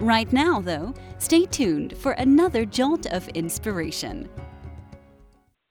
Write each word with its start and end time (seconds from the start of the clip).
Right 0.00 0.30
now, 0.30 0.60
though, 0.60 0.92
stay 1.18 1.46
tuned 1.46 1.96
for 1.96 2.12
another 2.12 2.66
jolt 2.66 3.06
of 3.06 3.28
inspiration. 3.28 4.28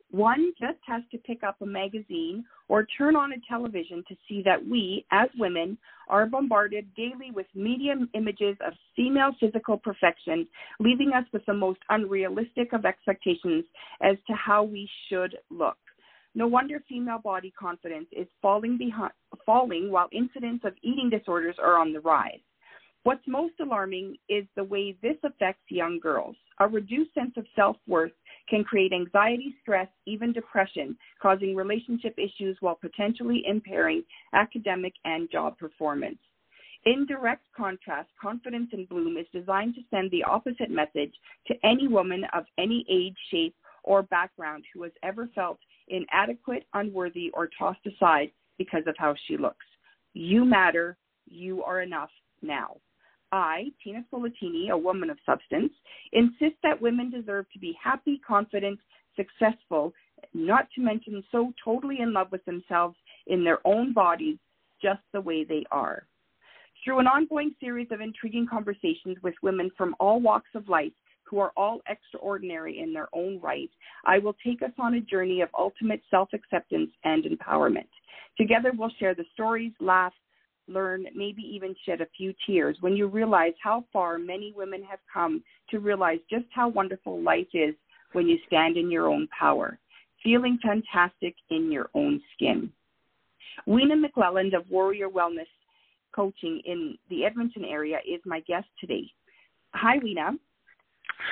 One 0.10 0.52
just 0.60 0.80
has 0.88 1.04
to 1.12 1.20
pick 1.20 1.44
up 1.44 1.62
a 1.62 1.66
magazine 1.66 2.44
or 2.68 2.88
turn 2.98 3.16
on 3.16 3.34
a 3.34 3.36
television 3.48 4.04
to 4.08 4.16
see 4.28 4.42
that 4.44 4.66
we, 4.66 5.06
as 5.12 5.30
women, 5.38 5.78
are 6.08 6.26
bombarded 6.26 6.88
daily 6.96 7.30
with 7.36 7.46
media 7.54 7.94
images 8.16 8.58
of 8.66 8.74
female 8.96 9.32
physical 9.40 9.78
perfection, 9.78 10.48
leaving 10.80 11.12
us 11.14 11.26
with 11.32 11.46
the 11.46 11.54
most 11.54 11.80
unrealistic 11.90 12.74
of 12.74 12.86
expectations 12.86 13.64
as 14.02 14.16
to 14.26 14.34
how 14.34 14.64
we 14.64 14.90
should 15.08 15.36
look. 15.52 15.78
No 16.34 16.48
wonder 16.48 16.82
female 16.90 17.20
body 17.20 17.54
confidence 17.60 18.08
is 18.12 18.28
falling 18.42 18.78
behind, 18.78 19.12
falling 19.46 19.92
while 19.92 20.08
incidents 20.12 20.66
of 20.66 20.74
eating 20.82 21.12
disorders 21.12 21.58
are 21.62 21.78
on 21.78 21.94
the 21.94 22.00
rise. 22.00 22.40
What's 23.06 23.28
most 23.28 23.54
alarming 23.62 24.18
is 24.30 24.46
the 24.56 24.64
way 24.64 24.98
this 25.04 25.18
affects 25.24 25.62
young 25.70 26.00
girls. 26.00 26.36
A 26.60 26.68
reduced 26.68 27.14
sense 27.14 27.34
of 27.38 27.46
self 27.56 27.78
worth 27.86 28.12
can 28.50 28.64
create 28.64 28.94
anxiety, 28.94 29.54
stress, 29.62 29.88
even 30.08 30.34
depression, 30.34 30.98
causing 31.22 31.56
relationship 31.56 32.16
issues 32.18 32.58
while 32.62 32.74
potentially 32.74 33.44
impairing 33.46 34.04
academic 34.34 34.94
and 35.06 35.30
job 35.32 35.56
performance. 35.60 36.18
In 36.86 37.06
direct 37.06 37.46
contrast, 37.56 38.10
Confidence 38.20 38.70
in 38.74 38.86
Bloom 38.86 39.18
is 39.18 39.28
designed 39.32 39.76
to 39.76 39.82
send 39.92 40.10
the 40.10 40.24
opposite 40.24 40.72
message 40.72 41.14
to 41.46 41.54
any 41.64 41.88
woman 41.88 42.24
of 42.34 42.46
any 42.58 42.88
age, 42.90 43.16
shape, 43.30 43.56
or 43.84 44.02
background 44.02 44.64
who 44.74 44.82
has 44.82 44.94
ever 45.04 45.30
felt 45.36 45.60
inadequate, 45.90 46.66
unworthy, 46.74 47.30
or 47.36 47.52
tossed 47.56 47.86
aside 47.86 48.32
because 48.58 48.84
of 48.88 48.96
how 48.98 49.14
she 49.28 49.38
looks. 49.38 49.66
You 50.16 50.44
matter. 50.44 50.98
You 51.30 51.64
are 51.64 51.84
enough 51.84 52.10
now. 52.42 52.78
I, 53.32 53.72
Tina 53.84 54.04
Solatini, 54.12 54.70
a 54.70 54.78
woman 54.78 55.10
of 55.10 55.18
substance, 55.26 55.72
insist 56.14 56.56
that 56.64 56.82
women 56.82 57.10
deserve 57.10 57.46
to 57.54 57.60
be 57.60 57.78
happy, 57.82 58.22
confident, 58.26 58.80
successful, 59.16 59.94
not 60.34 60.68
to 60.76 60.82
mention 60.82 61.24
so 61.32 61.54
totally 61.64 62.00
in 62.00 62.14
love 62.14 62.32
with 62.32 62.44
themselves 62.46 62.96
in 63.28 63.44
their 63.44 63.60
own 63.66 63.94
bodies, 63.94 64.38
just 64.82 65.02
the 65.14 65.22
way 65.22 65.44
they 65.44 65.66
are. 65.72 66.06
Through 66.84 67.00
an 67.00 67.08
ongoing 67.08 67.56
series 67.60 67.88
of 67.92 68.02
intriguing 68.02 68.48
conversations 68.48 69.18
with 69.24 69.34
women 69.42 69.72
from 69.78 69.96
all 70.00 70.20
walks 70.20 70.50
of 70.54 70.70
life 70.70 70.92
who 71.24 71.40
are 71.40 71.52
all 71.58 71.82
extraordinary 71.90 72.80
in 72.80 72.94
their 72.94 73.08
own 73.14 73.40
right, 73.42 73.70
I 74.06 74.20
will 74.20 74.36
take 74.46 74.62
us 74.62 74.72
on 74.78 74.94
a 74.94 75.02
journey 75.02 75.42
of 75.42 75.50
ultimate 75.58 76.02
self 76.12 76.30
acceptance 76.34 76.92
and 77.04 77.24
empowerment. 77.24 77.88
Together, 78.38 78.72
we'll 78.78 78.92
share 79.00 79.16
the 79.16 79.26
stories, 79.34 79.72
laugh, 79.80 80.14
learn, 80.68 81.06
maybe 81.16 81.42
even 81.42 81.76
shed 81.86 82.02
a 82.02 82.08
few 82.18 82.34
tears 82.46 82.78
when 82.82 82.96
you 82.96 83.08
realize 83.08 83.54
how 83.62 83.86
far 83.94 84.18
many 84.18 84.54
women 84.56 84.84
have 84.84 85.00
come 85.12 85.44
to 85.70 85.80
realize 85.80 86.20
just 86.30 86.46
how 86.54 86.68
wonderful 86.68 87.22
life 87.22 87.48
is 87.54 87.76
when 88.14 88.28
you 88.28 88.38
stand 88.48 88.78
in 88.78 88.90
your 88.90 89.08
own 89.10 89.28
power, 89.38 89.78
feeling 90.24 90.58
fantastic 90.64 91.36
in 91.50 91.72
your 91.72 91.90
own 91.94 92.22
skin. 92.34 92.72
Weena 93.66 93.96
McClelland 93.96 94.56
of 94.56 94.70
Warrior 94.70 95.10
Wellness 95.10 95.48
Coaching 96.16 96.62
in 96.66 96.98
the 97.10 97.26
Edmonton 97.26 97.66
area 97.66 97.98
is 98.08 98.22
my 98.26 98.40
guest 98.42 98.68
today. 98.80 99.04
Hi, 99.74 99.98
Weena. 100.02 100.32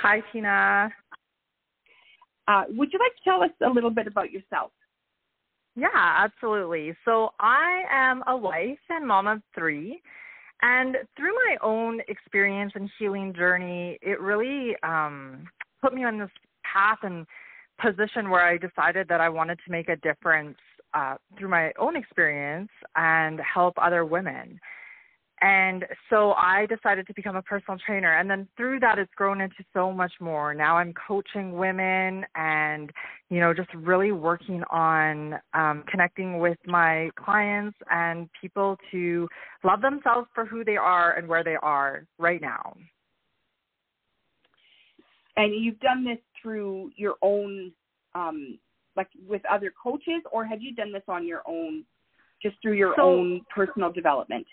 Hi, 0.02 0.22
Tina. 0.32 0.90
Uh, 2.48 2.64
would 2.70 2.92
you 2.92 3.00
like 3.00 3.16
to 3.16 3.24
tell 3.24 3.42
us 3.42 3.52
a 3.66 3.70
little 3.70 3.90
bit 3.90 4.08
about 4.08 4.32
yourself? 4.32 4.72
Yeah, 5.76 5.88
absolutely. 5.94 6.96
So 7.04 7.30
I 7.40 7.84
am 7.92 8.24
a 8.28 8.38
wife 8.38 8.78
and 8.90 9.08
mom 9.08 9.28
of 9.28 9.42
three. 9.56 10.02
And 10.62 10.98
through 11.18 11.34
my 11.34 11.58
own 11.62 12.00
experience 12.08 12.74
and 12.76 12.90
healing 12.98 13.34
journey, 13.34 13.98
it 14.02 14.22
really 14.22 14.76
um, 14.84 15.48
put 15.82 15.94
me 15.94 16.04
on 16.06 16.20
this 16.20 16.30
path 16.64 17.00
and 17.02 17.26
position 17.82 18.30
where 18.30 18.46
I 18.46 18.58
decided 18.58 19.08
that 19.10 19.20
I 19.20 19.30
wanted 19.30 19.60
to 19.66 19.72
make 19.72 19.90
a 19.90 19.98
difference 19.98 20.58
uh, 20.94 21.16
through 21.38 21.50
my 21.50 21.72
own 21.80 21.96
experience 21.96 22.70
and 22.96 23.40
help 23.42 23.74
other 23.78 24.06
women. 24.06 24.60
And 25.44 25.84
so 26.10 26.32
I 26.32 26.68
decided 26.68 27.06
to 27.08 27.14
become 27.14 27.36
a 27.36 27.42
personal 27.42 27.78
trainer. 27.86 28.18
And 28.18 28.30
then 28.30 28.48
through 28.56 28.80
that, 28.80 28.98
it's 28.98 29.12
grown 29.18 29.42
into 29.42 29.58
so 29.74 29.92
much 29.92 30.14
more. 30.22 30.54
Now 30.54 30.78
I'm 30.78 30.94
coaching 30.94 31.52
women 31.52 32.24
and, 32.34 32.90
you 33.30 33.42
know, 33.42 33.54
just 33.54 33.68
really 33.74 34.14
working 34.14 34.64
on 34.72 35.34
um, 35.54 35.84
connecting 35.92 36.40
with 36.40 36.58
my 36.66 37.10
clients 37.18 37.78
and 37.92 38.30
people 38.40 38.78
to 38.92 39.28
love 39.66 39.82
themselves 39.82 40.30
for 40.34 40.46
who 40.46 40.64
they 40.64 40.78
are 40.78 41.18
and 41.18 41.28
where 41.28 41.44
they 41.44 41.58
are 41.62 42.06
right 42.18 42.42
now. 42.42 42.74
And 45.36 45.54
you've 45.54 45.80
done 45.82 46.06
this 46.06 46.20
through 46.42 46.92
your 46.96 47.16
own, 47.22 47.74
um, 48.16 48.60
like 48.96 49.10
with 49.28 49.42
other 49.52 49.74
coaches, 49.84 50.22
or 50.32 50.46
have 50.46 50.62
you 50.62 50.74
done 50.74 50.94
this 50.94 51.04
on 51.10 51.28
your 51.28 51.42
own, 51.46 51.84
just 52.42 52.56
through 52.62 52.76
your 52.76 52.94
so, 52.96 53.02
own 53.02 53.42
personal 53.54 53.92
development? 53.92 54.48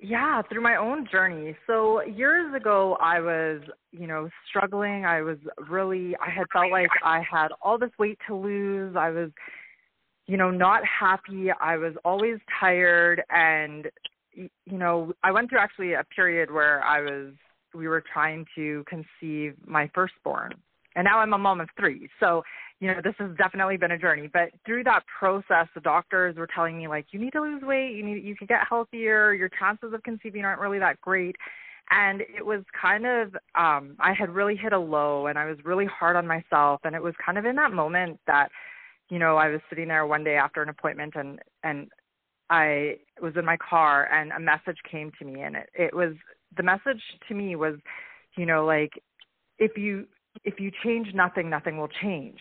Yeah, 0.00 0.42
through 0.42 0.62
my 0.62 0.76
own 0.76 1.06
journey. 1.10 1.56
So 1.66 2.02
years 2.02 2.54
ago, 2.54 2.98
I 3.00 3.20
was, 3.20 3.62
you 3.90 4.06
know, 4.06 4.28
struggling. 4.48 5.06
I 5.06 5.22
was 5.22 5.38
really, 5.70 6.14
I 6.16 6.30
had 6.30 6.46
felt 6.52 6.70
like 6.70 6.90
I 7.02 7.22
had 7.28 7.48
all 7.62 7.78
this 7.78 7.92
weight 7.98 8.18
to 8.26 8.34
lose. 8.34 8.96
I 8.96 9.10
was, 9.10 9.30
you 10.26 10.36
know, 10.36 10.50
not 10.50 10.82
happy. 10.84 11.50
I 11.58 11.76
was 11.76 11.94
always 12.04 12.38
tired. 12.60 13.22
And, 13.30 13.88
you 14.34 14.50
know, 14.66 15.12
I 15.22 15.30
went 15.30 15.48
through 15.48 15.60
actually 15.60 15.94
a 15.94 16.04
period 16.14 16.50
where 16.50 16.82
I 16.82 17.00
was, 17.00 17.32
we 17.72 17.88
were 17.88 18.02
trying 18.12 18.44
to 18.56 18.84
conceive 18.86 19.54
my 19.64 19.90
firstborn. 19.94 20.54
And 20.96 21.04
now 21.04 21.20
I'm 21.20 21.32
a 21.32 21.38
mom 21.38 21.60
of 21.60 21.68
three. 21.78 22.10
So 22.20 22.42
you 22.84 22.92
know, 22.92 23.00
this 23.02 23.14
has 23.18 23.30
definitely 23.38 23.78
been 23.78 23.92
a 23.92 23.98
journey. 23.98 24.28
But 24.30 24.50
through 24.66 24.84
that 24.84 25.04
process, 25.06 25.68
the 25.74 25.80
doctors 25.80 26.36
were 26.36 26.46
telling 26.54 26.76
me 26.76 26.86
like, 26.86 27.06
you 27.12 27.18
need 27.18 27.30
to 27.30 27.40
lose 27.40 27.62
weight, 27.62 27.96
you 27.96 28.04
need, 28.04 28.22
you 28.22 28.36
can 28.36 28.46
get 28.46 28.60
healthier, 28.68 29.32
your 29.32 29.48
chances 29.58 29.94
of 29.94 30.02
conceiving 30.02 30.44
aren't 30.44 30.60
really 30.60 30.78
that 30.80 31.00
great. 31.00 31.34
And 31.90 32.20
it 32.20 32.44
was 32.44 32.60
kind 32.78 33.06
of, 33.06 33.28
um, 33.54 33.96
I 34.00 34.12
had 34.12 34.28
really 34.28 34.54
hit 34.54 34.74
a 34.74 34.78
low, 34.78 35.28
and 35.28 35.38
I 35.38 35.46
was 35.46 35.56
really 35.64 35.86
hard 35.86 36.14
on 36.14 36.26
myself. 36.26 36.82
And 36.84 36.94
it 36.94 37.02
was 37.02 37.14
kind 37.24 37.38
of 37.38 37.46
in 37.46 37.56
that 37.56 37.72
moment 37.72 38.20
that, 38.26 38.50
you 39.08 39.18
know, 39.18 39.38
I 39.38 39.48
was 39.48 39.62
sitting 39.70 39.88
there 39.88 40.06
one 40.06 40.22
day 40.22 40.36
after 40.36 40.62
an 40.62 40.68
appointment, 40.68 41.14
and 41.14 41.38
and 41.62 41.88
I 42.50 42.96
was 43.20 43.34
in 43.36 43.44
my 43.44 43.56
car, 43.58 44.10
and 44.12 44.32
a 44.32 44.40
message 44.40 44.78
came 44.90 45.10
to 45.18 45.24
me, 45.26 45.42
and 45.42 45.56
it 45.56 45.68
it 45.74 45.94
was 45.94 46.14
the 46.56 46.62
message 46.62 47.02
to 47.28 47.34
me 47.34 47.54
was, 47.54 47.76
you 48.36 48.46
know, 48.46 48.64
like 48.64 48.92
if 49.58 49.76
you 49.76 50.06
if 50.42 50.58
you 50.58 50.70
change 50.82 51.08
nothing, 51.14 51.50
nothing 51.50 51.76
will 51.76 51.90
change 52.02 52.40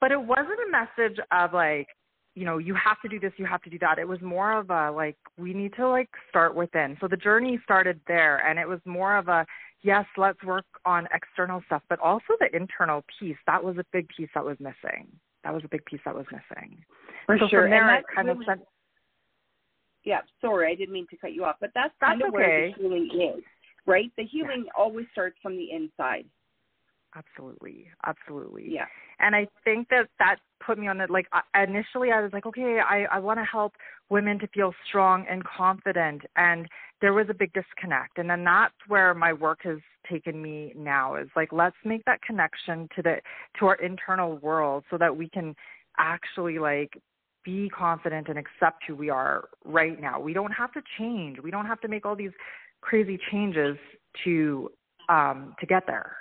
but 0.00 0.12
it 0.12 0.20
wasn't 0.20 0.58
a 0.68 0.70
message 0.70 1.18
of 1.32 1.52
like 1.52 1.88
you 2.34 2.44
know 2.44 2.58
you 2.58 2.74
have 2.74 3.00
to 3.02 3.08
do 3.08 3.18
this 3.18 3.32
you 3.36 3.46
have 3.46 3.62
to 3.62 3.70
do 3.70 3.78
that. 3.80 3.98
It 3.98 4.06
was 4.06 4.20
more 4.20 4.58
of 4.58 4.70
a 4.70 4.90
like 4.90 5.16
we 5.38 5.52
need 5.52 5.74
to 5.74 5.88
like 5.88 6.10
start 6.28 6.54
within. 6.54 6.96
So 7.00 7.08
the 7.08 7.16
journey 7.16 7.58
started 7.64 8.00
there 8.06 8.38
and 8.46 8.58
it 8.58 8.68
was 8.68 8.80
more 8.84 9.16
of 9.16 9.28
a 9.28 9.46
yes 9.82 10.04
let's 10.16 10.42
work 10.42 10.66
on 10.84 11.08
external 11.14 11.62
stuff 11.66 11.82
but 11.88 11.98
also 12.00 12.34
the 12.40 12.54
internal 12.54 13.04
piece. 13.18 13.36
That 13.46 13.62
was 13.62 13.76
a 13.78 13.84
big 13.92 14.08
piece 14.08 14.28
that 14.34 14.44
was 14.44 14.56
missing. 14.60 15.08
That 15.44 15.54
was 15.54 15.62
a 15.64 15.68
big 15.68 15.84
piece 15.84 16.00
that 16.04 16.14
was 16.14 16.26
missing. 16.32 16.78
For 17.26 17.38
so 17.38 17.48
sure. 17.48 17.62
From 17.62 17.70
there 17.70 17.88
and 17.88 17.98
it 17.98 18.04
kind 18.14 18.28
really, 18.28 18.40
of 18.40 18.46
sent 18.46 18.60
yeah 20.04 20.20
sorry 20.40 20.70
i 20.70 20.74
didn't 20.76 20.92
mean 20.92 21.06
to 21.10 21.16
cut 21.16 21.32
you 21.32 21.44
off 21.44 21.56
but 21.60 21.70
that's 21.74 21.92
kind 21.98 22.20
that's 22.20 22.28
of 22.28 22.34
okay. 22.34 22.44
where 22.44 22.70
the 22.70 22.74
healing 22.80 23.34
is 23.36 23.42
right? 23.86 24.10
The 24.16 24.24
healing 24.24 24.64
yeah. 24.66 24.72
always 24.76 25.06
starts 25.12 25.36
from 25.42 25.56
the 25.56 25.70
inside 25.70 26.26
absolutely. 27.16 27.86
Absolutely. 28.04 28.66
Yeah. 28.68 28.86
And 29.18 29.34
i 29.34 29.46
think 29.64 29.88
that 29.88 30.08
that 30.18 30.36
put 30.64 30.78
me 30.78 30.88
on 30.88 30.98
the 30.98 31.06
like 31.08 31.26
initially 31.54 32.10
i 32.12 32.20
was 32.20 32.30
like 32.32 32.46
okay 32.46 32.80
i 32.86 33.06
i 33.10 33.18
want 33.18 33.38
to 33.38 33.44
help 33.44 33.72
women 34.10 34.38
to 34.38 34.46
feel 34.48 34.72
strong 34.88 35.24
and 35.28 35.42
confident 35.44 36.22
and 36.36 36.68
there 37.00 37.12
was 37.12 37.26
a 37.28 37.34
big 37.34 37.52
disconnect. 37.52 38.18
And 38.18 38.28
then 38.28 38.44
that's 38.44 38.74
where 38.88 39.14
my 39.14 39.32
work 39.32 39.60
has 39.64 39.78
taken 40.10 40.40
me 40.40 40.72
now 40.76 41.16
is 41.16 41.28
like 41.34 41.52
let's 41.52 41.76
make 41.84 42.04
that 42.04 42.22
connection 42.22 42.88
to 42.94 43.02
the 43.02 43.16
to 43.58 43.66
our 43.66 43.74
internal 43.76 44.36
world 44.38 44.84
so 44.90 44.96
that 44.98 45.16
we 45.16 45.28
can 45.28 45.54
actually 45.98 46.58
like 46.58 47.00
be 47.44 47.68
confident 47.68 48.28
and 48.28 48.38
accept 48.38 48.84
who 48.86 48.94
we 48.94 49.10
are 49.10 49.48
right 49.64 50.00
now. 50.00 50.20
We 50.20 50.32
don't 50.32 50.52
have 50.52 50.72
to 50.72 50.82
change. 50.98 51.38
We 51.42 51.50
don't 51.50 51.66
have 51.66 51.80
to 51.80 51.88
make 51.88 52.06
all 52.06 52.16
these 52.16 52.32
crazy 52.80 53.18
changes 53.30 53.76
to 54.24 54.70
um 55.08 55.54
to 55.60 55.66
get 55.66 55.84
there 55.86 56.16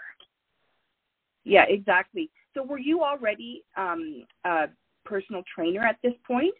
Yeah, 1.45 1.63
exactly. 1.69 2.29
So 2.53 2.63
were 2.63 2.79
you 2.79 3.03
already 3.03 3.63
um, 3.77 4.23
a 4.43 4.65
personal 5.05 5.43
trainer 5.53 5.81
at 5.81 5.97
this 6.03 6.13
point? 6.27 6.55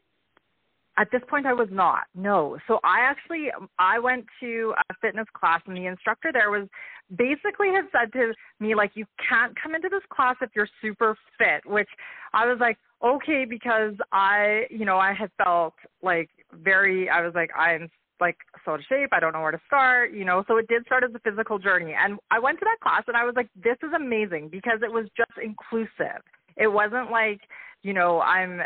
At 0.97 1.09
this 1.11 1.21
point, 1.27 1.45
I 1.45 1.51
was 1.51 1.67
not. 1.71 2.03
No. 2.15 2.57
So 2.67 2.79
I 2.85 2.99
actually 3.01 3.47
I 3.79 3.99
went 3.99 4.25
to 4.39 4.73
a 4.89 4.93
fitness 5.01 5.25
class, 5.33 5.61
and 5.67 5.75
the 5.75 5.87
instructor 5.87 6.31
there 6.31 6.51
was 6.51 6.69
basically 7.17 7.67
had 7.69 7.85
said 7.91 8.13
to 8.13 8.33
me 8.61 8.75
like, 8.75 8.91
"You 8.95 9.05
can't 9.27 9.53
come 9.61 9.75
into 9.75 9.89
this 9.89 10.03
class 10.09 10.35
if 10.41 10.51
you're 10.55 10.69
super 10.81 11.17
fit," 11.37 11.65
which 11.65 11.89
I 12.31 12.45
was 12.45 12.59
like, 12.61 12.77
"Okay," 13.03 13.43
because 13.43 13.95
I, 14.13 14.67
you 14.69 14.85
know, 14.85 14.97
I 14.97 15.11
had 15.11 15.31
felt 15.43 15.73
like 16.01 16.29
very. 16.53 17.09
I 17.09 17.21
was 17.21 17.33
like, 17.35 17.51
I'm 17.57 17.89
like 18.19 18.37
so 18.63 18.71
out 18.71 18.79
of 18.79 18.85
shape. 18.87 19.09
I 19.11 19.19
don't 19.19 19.33
know 19.33 19.41
where 19.41 19.51
to 19.51 19.61
start, 19.67 20.13
you 20.13 20.25
know. 20.25 20.43
So 20.47 20.57
it 20.57 20.67
did 20.67 20.85
start 20.85 21.03
as 21.03 21.11
a 21.15 21.19
physical 21.19 21.59
journey. 21.59 21.93
And 21.99 22.19
I 22.31 22.39
went 22.39 22.59
to 22.59 22.65
that 22.65 22.79
class 22.81 23.03
and 23.07 23.17
I 23.17 23.23
was 23.23 23.35
like, 23.35 23.49
this 23.55 23.77
is 23.83 23.93
amazing 23.95 24.49
because 24.49 24.79
it 24.83 24.91
was 24.91 25.05
just 25.17 25.31
inclusive. 25.41 26.21
It 26.57 26.67
wasn't 26.67 27.11
like, 27.11 27.41
you 27.83 27.93
know, 27.93 28.21
I'm 28.21 28.61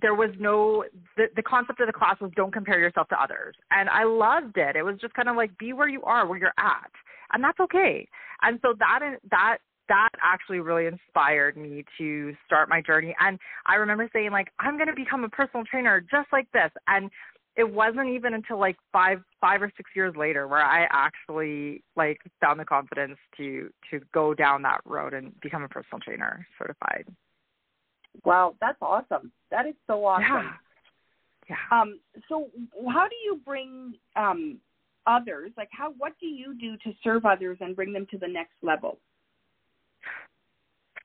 there 0.00 0.14
was 0.14 0.30
no 0.38 0.84
the, 1.16 1.24
the 1.36 1.42
concept 1.42 1.80
of 1.80 1.86
the 1.86 1.92
class 1.92 2.16
was 2.20 2.30
don't 2.36 2.52
compare 2.52 2.78
yourself 2.78 3.06
to 3.08 3.22
others 3.22 3.54
and 3.70 3.88
i 3.90 4.02
loved 4.02 4.56
it 4.56 4.76
it 4.76 4.82
was 4.82 4.96
just 4.98 5.12
kind 5.12 5.28
of 5.28 5.36
like 5.36 5.56
be 5.58 5.72
where 5.72 5.88
you 5.88 6.02
are 6.04 6.26
where 6.26 6.38
you're 6.38 6.54
at 6.58 6.90
and 7.32 7.44
that's 7.44 7.60
okay 7.60 8.08
and 8.40 8.58
so 8.62 8.72
that 8.78 9.00
that 9.30 9.58
that 9.88 10.08
actually 10.22 10.60
really 10.60 10.86
inspired 10.86 11.56
me 11.58 11.84
to 11.98 12.34
start 12.46 12.70
my 12.70 12.80
journey 12.80 13.14
and 13.20 13.38
i 13.66 13.74
remember 13.74 14.08
saying 14.12 14.30
like 14.30 14.48
i'm 14.58 14.76
going 14.76 14.88
to 14.88 14.94
become 14.94 15.22
a 15.24 15.28
personal 15.28 15.64
trainer 15.66 16.00
just 16.00 16.28
like 16.32 16.50
this 16.52 16.70
and 16.88 17.10
it 17.56 17.70
wasn't 17.70 18.08
even 18.08 18.34
until 18.34 18.58
like 18.58 18.76
five 18.92 19.22
five 19.40 19.62
or 19.62 19.70
six 19.76 19.90
years 19.94 20.14
later 20.16 20.48
where 20.48 20.64
I 20.64 20.86
actually 20.90 21.82
like 21.96 22.18
found 22.40 22.58
the 22.58 22.64
confidence 22.64 23.18
to 23.36 23.70
to 23.90 24.00
go 24.12 24.34
down 24.34 24.62
that 24.62 24.80
road 24.84 25.14
and 25.14 25.38
become 25.40 25.62
a 25.62 25.68
personal 25.68 26.00
trainer 26.00 26.46
certified. 26.58 27.06
Wow, 28.24 28.54
that's 28.60 28.78
awesome. 28.80 29.32
That 29.50 29.66
is 29.66 29.74
so 29.86 30.04
awesome. 30.04 30.24
Yeah. 31.48 31.56
Yeah. 31.70 31.80
Um 31.80 32.00
so 32.28 32.48
how 32.92 33.06
do 33.08 33.16
you 33.24 33.40
bring 33.44 33.94
um 34.16 34.58
others 35.06 35.52
like 35.56 35.68
how 35.70 35.92
what 35.98 36.14
do 36.18 36.26
you 36.26 36.54
do 36.58 36.76
to 36.78 36.96
serve 37.04 37.24
others 37.26 37.58
and 37.60 37.76
bring 37.76 37.92
them 37.92 38.06
to 38.10 38.18
the 38.18 38.28
next 38.28 38.54
level? 38.62 38.98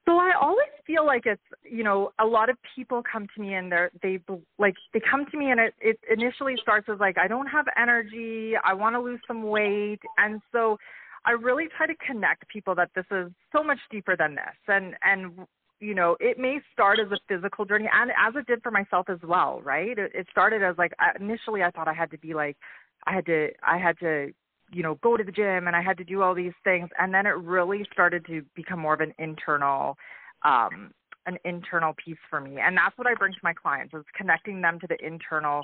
So 0.09 0.17
I 0.17 0.31
always 0.41 0.71
feel 0.87 1.05
like 1.05 1.27
it's 1.27 1.39
you 1.63 1.83
know 1.83 2.11
a 2.17 2.25
lot 2.25 2.49
of 2.49 2.57
people 2.75 3.03
come 3.03 3.27
to 3.35 3.41
me 3.41 3.53
and 3.53 3.71
they're 3.71 3.91
they 4.01 4.19
like 4.57 4.73
they 4.91 4.99
come 4.99 5.27
to 5.29 5.37
me 5.37 5.51
and 5.51 5.59
it 5.59 5.75
it 5.79 5.99
initially 6.11 6.55
starts 6.59 6.89
as 6.91 6.99
like 6.99 7.19
I 7.19 7.27
don't 7.27 7.45
have 7.45 7.67
energy. 7.77 8.53
I 8.63 8.73
want 8.73 8.95
to 8.95 8.99
lose 8.99 9.19
some 9.27 9.43
weight. 9.43 9.99
And 10.17 10.41
so 10.51 10.79
I 11.25 11.33
really 11.33 11.67
try 11.77 11.85
to 11.85 11.93
connect 12.03 12.47
people 12.47 12.73
that 12.73 12.89
this 12.95 13.05
is 13.11 13.31
so 13.55 13.63
much 13.63 13.77
deeper 13.91 14.17
than 14.17 14.33
this. 14.33 14.55
And 14.67 14.95
and 15.03 15.45
you 15.79 15.93
know 15.93 16.17
it 16.19 16.39
may 16.39 16.57
start 16.73 16.97
as 16.99 17.11
a 17.11 17.19
physical 17.27 17.63
journey 17.63 17.87
and 17.93 18.09
as 18.09 18.33
it 18.35 18.47
did 18.47 18.63
for 18.63 18.71
myself 18.71 19.09
as 19.09 19.19
well 19.23 19.61
right? 19.63 19.95
It, 19.95 20.11
it 20.15 20.25
started 20.31 20.63
as 20.63 20.75
like 20.79 20.93
uh, 20.97 21.23
initially 21.23 21.61
I 21.61 21.69
thought 21.69 21.87
I 21.87 21.93
had 21.93 22.09
to 22.09 22.17
be 22.17 22.33
like 22.33 22.57
I 23.05 23.13
had 23.13 23.27
to 23.27 23.49
I 23.61 23.77
had 23.77 23.99
to 23.99 24.33
you 24.71 24.83
know 24.83 24.95
go 25.03 25.17
to 25.17 25.23
the 25.23 25.31
gym 25.31 25.67
and 25.67 25.75
I 25.75 25.81
had 25.81 25.97
to 25.97 26.03
do 26.03 26.21
all 26.21 26.33
these 26.33 26.53
things. 26.63 26.89
And 26.99 27.13
then 27.13 27.25
it 27.25 27.35
really 27.37 27.85
started 27.91 28.25
to 28.27 28.43
become 28.55 28.79
more 28.79 28.93
of 28.93 29.01
an 29.01 29.13
internal 29.17 29.97
um 30.43 30.91
an 31.25 31.37
internal 31.45 31.93
piece 32.03 32.17
for 32.29 32.41
me. 32.41 32.57
And 32.59 32.75
that's 32.75 32.97
what 32.97 33.07
I 33.07 33.13
bring 33.13 33.33
to 33.33 33.39
my 33.43 33.53
clients 33.53 33.93
is 33.93 34.03
connecting 34.15 34.61
them 34.61 34.79
to 34.79 34.87
the 34.87 34.97
internal 35.05 35.63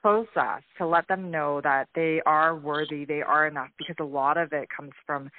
process 0.00 0.62
to 0.78 0.86
let 0.86 1.08
them 1.08 1.30
know 1.30 1.60
that 1.62 1.88
they 1.94 2.20
are 2.26 2.54
worthy 2.54 3.06
they 3.06 3.22
are 3.22 3.46
enough 3.46 3.70
because 3.78 3.96
a 3.98 4.04
lot 4.04 4.36
of 4.36 4.52
it 4.52 4.68
comes 4.76 4.92
from 5.06 5.30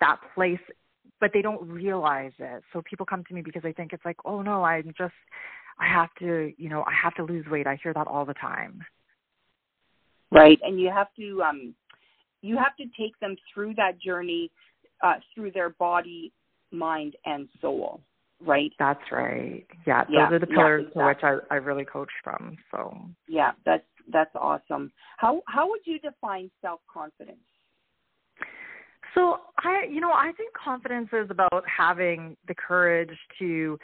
that 0.00 0.18
place 0.34 0.60
but 1.20 1.30
they 1.32 1.40
don't 1.40 1.66
realize 1.68 2.32
it. 2.38 2.62
So 2.72 2.82
people 2.82 3.06
come 3.06 3.22
to 3.28 3.34
me 3.34 3.42
because 3.42 3.62
they 3.62 3.72
think 3.72 3.92
it's 3.92 4.04
like 4.04 4.18
oh 4.24 4.42
no 4.42 4.64
I'm 4.64 4.92
just 4.98 5.14
I 5.78 5.86
have 5.88 6.10
to 6.18 6.52
you 6.58 6.68
know 6.68 6.82
I 6.82 6.92
have 6.92 7.14
to 7.14 7.24
lose 7.24 7.46
weight. 7.46 7.66
I 7.66 7.78
hear 7.82 7.94
that 7.94 8.06
all 8.06 8.24
the 8.24 8.34
time. 8.34 8.82
Right. 10.30 10.58
And 10.62 10.80
you 10.80 10.90
have 10.90 11.08
to 11.16 11.42
um 11.42 11.74
you 12.42 12.56
have 12.58 12.76
to 12.76 12.84
take 13.00 13.18
them 13.20 13.36
through 13.52 13.74
that 13.74 14.00
journey 14.00 14.50
uh, 15.02 15.14
through 15.34 15.52
their 15.52 15.70
body, 15.70 16.32
mind, 16.70 17.16
and 17.24 17.48
soul. 17.60 18.00
Right. 18.44 18.72
That's 18.78 19.00
right. 19.10 19.64
Yeah, 19.86 20.04
those 20.04 20.12
yeah, 20.14 20.30
are 20.30 20.38
the 20.38 20.46
pillars 20.46 20.82
yeah, 20.96 21.02
exactly. 21.02 21.28
to 21.28 21.36
which 21.36 21.42
I, 21.50 21.54
I 21.54 21.58
really 21.58 21.84
coach 21.84 22.10
from. 22.24 22.56
So. 22.72 22.98
Yeah, 23.28 23.52
that's 23.64 23.84
that's 24.12 24.34
awesome. 24.34 24.92
How 25.16 25.42
how 25.46 25.70
would 25.70 25.82
you 25.84 26.00
define 26.00 26.50
self 26.60 26.80
confidence? 26.92 27.38
So 29.14 29.38
I, 29.58 29.84
you 29.90 30.00
know, 30.00 30.12
I 30.12 30.32
think 30.36 30.52
confidence 30.54 31.08
is 31.12 31.30
about 31.30 31.64
having 31.66 32.36
the 32.48 32.54
courage 32.54 33.16
to 33.38 33.78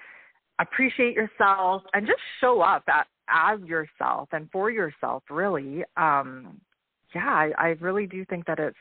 appreciate 0.58 1.14
yourself 1.14 1.82
and 1.92 2.06
just 2.06 2.20
show 2.40 2.60
up 2.60 2.84
at, 2.88 3.06
as 3.28 3.60
yourself 3.60 4.28
and 4.32 4.48
for 4.50 4.70
yourself. 4.70 5.22
Really, 5.30 5.84
um, 5.96 6.60
yeah, 7.14 7.26
I, 7.26 7.52
I 7.58 7.66
really 7.80 8.06
do 8.06 8.24
think 8.24 8.46
that 8.46 8.58
it's 8.58 8.76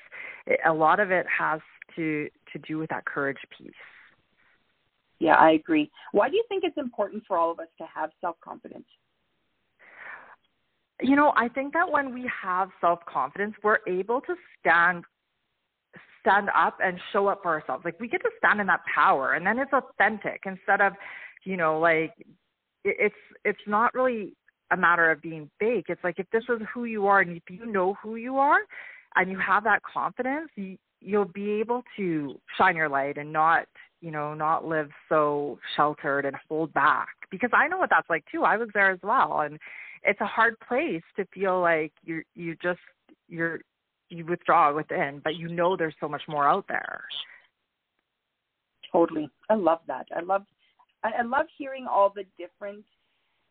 it, 0.45 0.59
a 0.65 0.73
lot 0.73 0.99
of 0.99 1.11
it 1.11 1.25
has 1.27 1.59
to 1.95 2.29
to 2.53 2.59
do 2.59 2.77
with 2.77 2.89
that 2.89 3.05
courage 3.05 3.37
piece. 3.57 3.71
Yeah, 5.19 5.35
I 5.35 5.51
agree. 5.51 5.89
Why 6.11 6.29
do 6.29 6.35
you 6.35 6.43
think 6.47 6.63
it's 6.63 6.77
important 6.77 7.23
for 7.27 7.37
all 7.37 7.51
of 7.51 7.59
us 7.59 7.67
to 7.79 7.85
have 7.93 8.11
self 8.21 8.35
confidence? 8.41 8.85
You 11.01 11.15
know, 11.15 11.33
I 11.35 11.47
think 11.47 11.73
that 11.73 11.89
when 11.89 12.13
we 12.13 12.29
have 12.43 12.69
self 12.81 12.99
confidence, 13.05 13.55
we're 13.63 13.79
able 13.87 14.21
to 14.21 14.35
stand 14.59 15.05
stand 16.21 16.49
up 16.55 16.77
and 16.83 16.99
show 17.13 17.27
up 17.27 17.39
for 17.41 17.53
ourselves. 17.53 17.85
Like 17.85 17.99
we 17.99 18.07
get 18.07 18.21
to 18.23 18.29
stand 18.37 18.59
in 18.59 18.67
that 18.67 18.81
power, 18.93 19.33
and 19.33 19.45
then 19.45 19.59
it's 19.59 19.71
authentic 19.73 20.41
instead 20.45 20.81
of, 20.81 20.93
you 21.43 21.57
know, 21.57 21.79
like 21.79 22.13
it's 22.83 23.15
it's 23.45 23.59
not 23.67 23.93
really 23.93 24.35
a 24.71 24.77
matter 24.77 25.11
of 25.11 25.21
being 25.21 25.49
fake. 25.59 25.85
It's 25.89 26.03
like 26.03 26.19
if 26.19 26.29
this 26.31 26.43
is 26.49 26.61
who 26.73 26.85
you 26.85 27.07
are 27.07 27.21
and 27.21 27.37
if 27.37 27.43
you 27.49 27.65
know 27.65 27.95
who 28.01 28.15
you 28.15 28.37
are 28.37 28.59
and 29.15 29.31
you 29.31 29.39
have 29.39 29.63
that 29.63 29.81
confidence, 29.83 30.49
you, 30.55 30.77
you'll 30.99 31.25
be 31.25 31.51
able 31.59 31.83
to 31.95 32.39
shine 32.57 32.75
your 32.75 32.89
light 32.89 33.17
and 33.17 33.31
not, 33.31 33.65
you 34.01 34.11
know, 34.11 34.33
not 34.33 34.65
live 34.65 34.89
so 35.09 35.57
sheltered 35.75 36.25
and 36.25 36.35
hold 36.49 36.73
back. 36.73 37.09
Because 37.31 37.49
I 37.53 37.67
know 37.67 37.77
what 37.77 37.89
that's 37.89 38.09
like 38.09 38.25
too. 38.31 38.43
I 38.43 38.57
was 38.57 38.69
there 38.73 38.91
as 38.91 38.99
well 39.03 39.41
and 39.41 39.59
it's 40.03 40.21
a 40.21 40.25
hard 40.25 40.55
place 40.67 41.03
to 41.15 41.25
feel 41.33 41.59
like 41.61 41.91
you're 42.03 42.23
you 42.35 42.55
just 42.61 42.79
you're 43.27 43.59
you 44.09 44.25
withdraw 44.25 44.73
within, 44.73 45.21
but 45.23 45.35
you 45.35 45.49
know 45.49 45.75
there's 45.75 45.95
so 45.99 46.07
much 46.07 46.21
more 46.27 46.47
out 46.47 46.65
there. 46.69 47.03
Totally. 48.91 49.29
I 49.49 49.55
love 49.55 49.79
that. 49.87 50.07
I 50.15 50.21
love 50.21 50.43
I, 51.03 51.11
I 51.19 51.21
love 51.23 51.47
hearing 51.57 51.87
all 51.89 52.11
the 52.15 52.23
different 52.37 52.85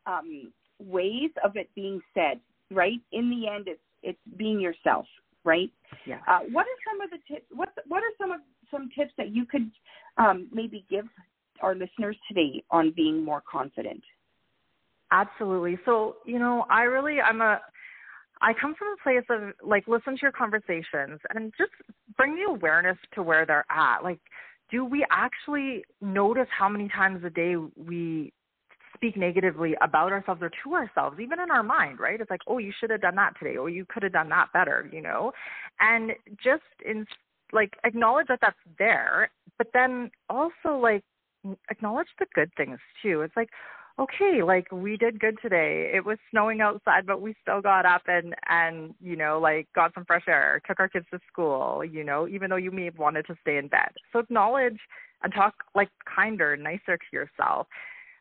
um 0.06 0.52
ways 0.78 1.30
of 1.44 1.56
it 1.56 1.68
being 1.74 2.00
said, 2.14 2.40
right? 2.70 3.00
In 3.12 3.30
the 3.30 3.48
end, 3.48 3.68
it's 3.68 3.80
it's 4.02 4.18
being 4.36 4.60
yourself, 4.60 5.06
right? 5.44 5.70
Yeah. 6.06 6.20
Uh, 6.28 6.40
what 6.52 6.66
are 6.66 6.80
some 6.90 7.00
of 7.00 7.10
the 7.10 7.18
tips? 7.34 7.46
What 7.54 7.70
what 7.86 8.02
are 8.02 8.12
some 8.18 8.32
of 8.32 8.40
some 8.70 8.88
tips 8.96 9.12
that 9.18 9.34
you 9.34 9.46
could 9.46 9.70
um, 10.18 10.48
maybe 10.52 10.84
give 10.90 11.06
our 11.60 11.74
listeners 11.74 12.16
today 12.28 12.62
on 12.70 12.92
being 12.94 13.24
more 13.24 13.42
confident? 13.50 14.02
Absolutely. 15.10 15.78
So 15.84 16.16
you 16.24 16.38
know, 16.38 16.66
I 16.70 16.82
really 16.82 17.20
I'm 17.20 17.40
a 17.40 17.60
I 18.42 18.52
come 18.60 18.74
from 18.74 18.88
a 18.88 19.02
place 19.02 19.24
of 19.30 19.54
like 19.66 19.88
listen 19.88 20.14
to 20.14 20.22
your 20.22 20.32
conversations 20.32 21.20
and 21.34 21.52
just 21.56 21.72
bring 22.16 22.36
the 22.36 22.50
awareness 22.50 22.98
to 23.14 23.22
where 23.22 23.46
they're 23.46 23.64
at. 23.70 24.02
Like, 24.02 24.18
do 24.70 24.84
we 24.84 25.06
actually 25.10 25.84
notice 26.00 26.48
how 26.56 26.68
many 26.68 26.88
times 26.88 27.24
a 27.24 27.30
day 27.30 27.56
we 27.56 28.32
speak 28.96 29.16
negatively 29.16 29.74
about 29.82 30.12
ourselves 30.12 30.42
or 30.42 30.50
to 30.64 30.74
ourselves, 30.74 31.18
even 31.20 31.40
in 31.40 31.50
our 31.50 31.62
mind, 31.62 32.00
right? 32.00 32.20
It's 32.20 32.30
like, 32.30 32.40
oh, 32.46 32.58
you 32.58 32.72
should 32.78 32.90
have 32.90 33.02
done 33.02 33.16
that 33.16 33.34
today, 33.38 33.56
or 33.56 33.70
you 33.70 33.84
could 33.88 34.02
have 34.02 34.12
done 34.12 34.28
that 34.30 34.52
better, 34.52 34.88
you 34.92 35.00
know? 35.02 35.32
And 35.80 36.12
just 36.42 36.62
in 36.84 37.06
like 37.52 37.74
acknowledge 37.84 38.26
that 38.28 38.40
that's 38.40 38.56
there, 38.78 39.30
but 39.58 39.68
then 39.72 40.10
also 40.28 40.76
like 40.80 41.04
acknowledge 41.70 42.08
the 42.18 42.26
good 42.34 42.50
things 42.56 42.78
too. 43.02 43.22
It's 43.22 43.36
like, 43.36 43.50
okay, 43.98 44.42
like 44.42 44.70
we 44.72 44.96
did 44.96 45.20
good 45.20 45.38
today. 45.40 45.90
It 45.94 46.04
was 46.04 46.18
snowing 46.30 46.60
outside, 46.60 47.06
but 47.06 47.20
we 47.20 47.34
still 47.42 47.60
got 47.60 47.86
up 47.86 48.02
and 48.06 48.34
and 48.48 48.94
you 49.00 49.16
know 49.16 49.38
like 49.38 49.68
got 49.74 49.94
some 49.94 50.04
fresh 50.04 50.24
air, 50.28 50.60
took 50.66 50.80
our 50.80 50.88
kids 50.88 51.06
to 51.12 51.20
school. 51.30 51.84
You 51.84 52.04
know, 52.04 52.26
even 52.28 52.50
though 52.50 52.56
you 52.56 52.70
may 52.70 52.86
have 52.86 52.98
wanted 52.98 53.26
to 53.26 53.36
stay 53.42 53.58
in 53.58 53.68
bed. 53.68 53.90
So 54.12 54.18
acknowledge 54.18 54.78
and 55.22 55.32
talk 55.32 55.54
like 55.74 55.90
kinder, 56.14 56.56
nicer 56.56 56.96
to 56.96 57.12
yourself. 57.12 57.66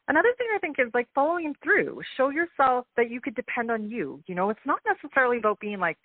Another 0.07 0.33
thing 0.37 0.47
I 0.55 0.59
think 0.59 0.77
is 0.79 0.91
like 0.93 1.07
following 1.15 1.55
through. 1.63 2.01
Show 2.15 2.29
yourself 2.29 2.85
that 2.95 3.09
you 3.09 3.19
could 3.19 3.35
depend 3.35 3.71
on 3.71 3.89
you. 3.89 4.21
You 4.27 4.35
know, 4.35 4.49
it's 4.49 4.59
not 4.65 4.79
necessarily 4.85 5.37
about 5.37 5.59
being 5.59 5.79
like 5.79 5.97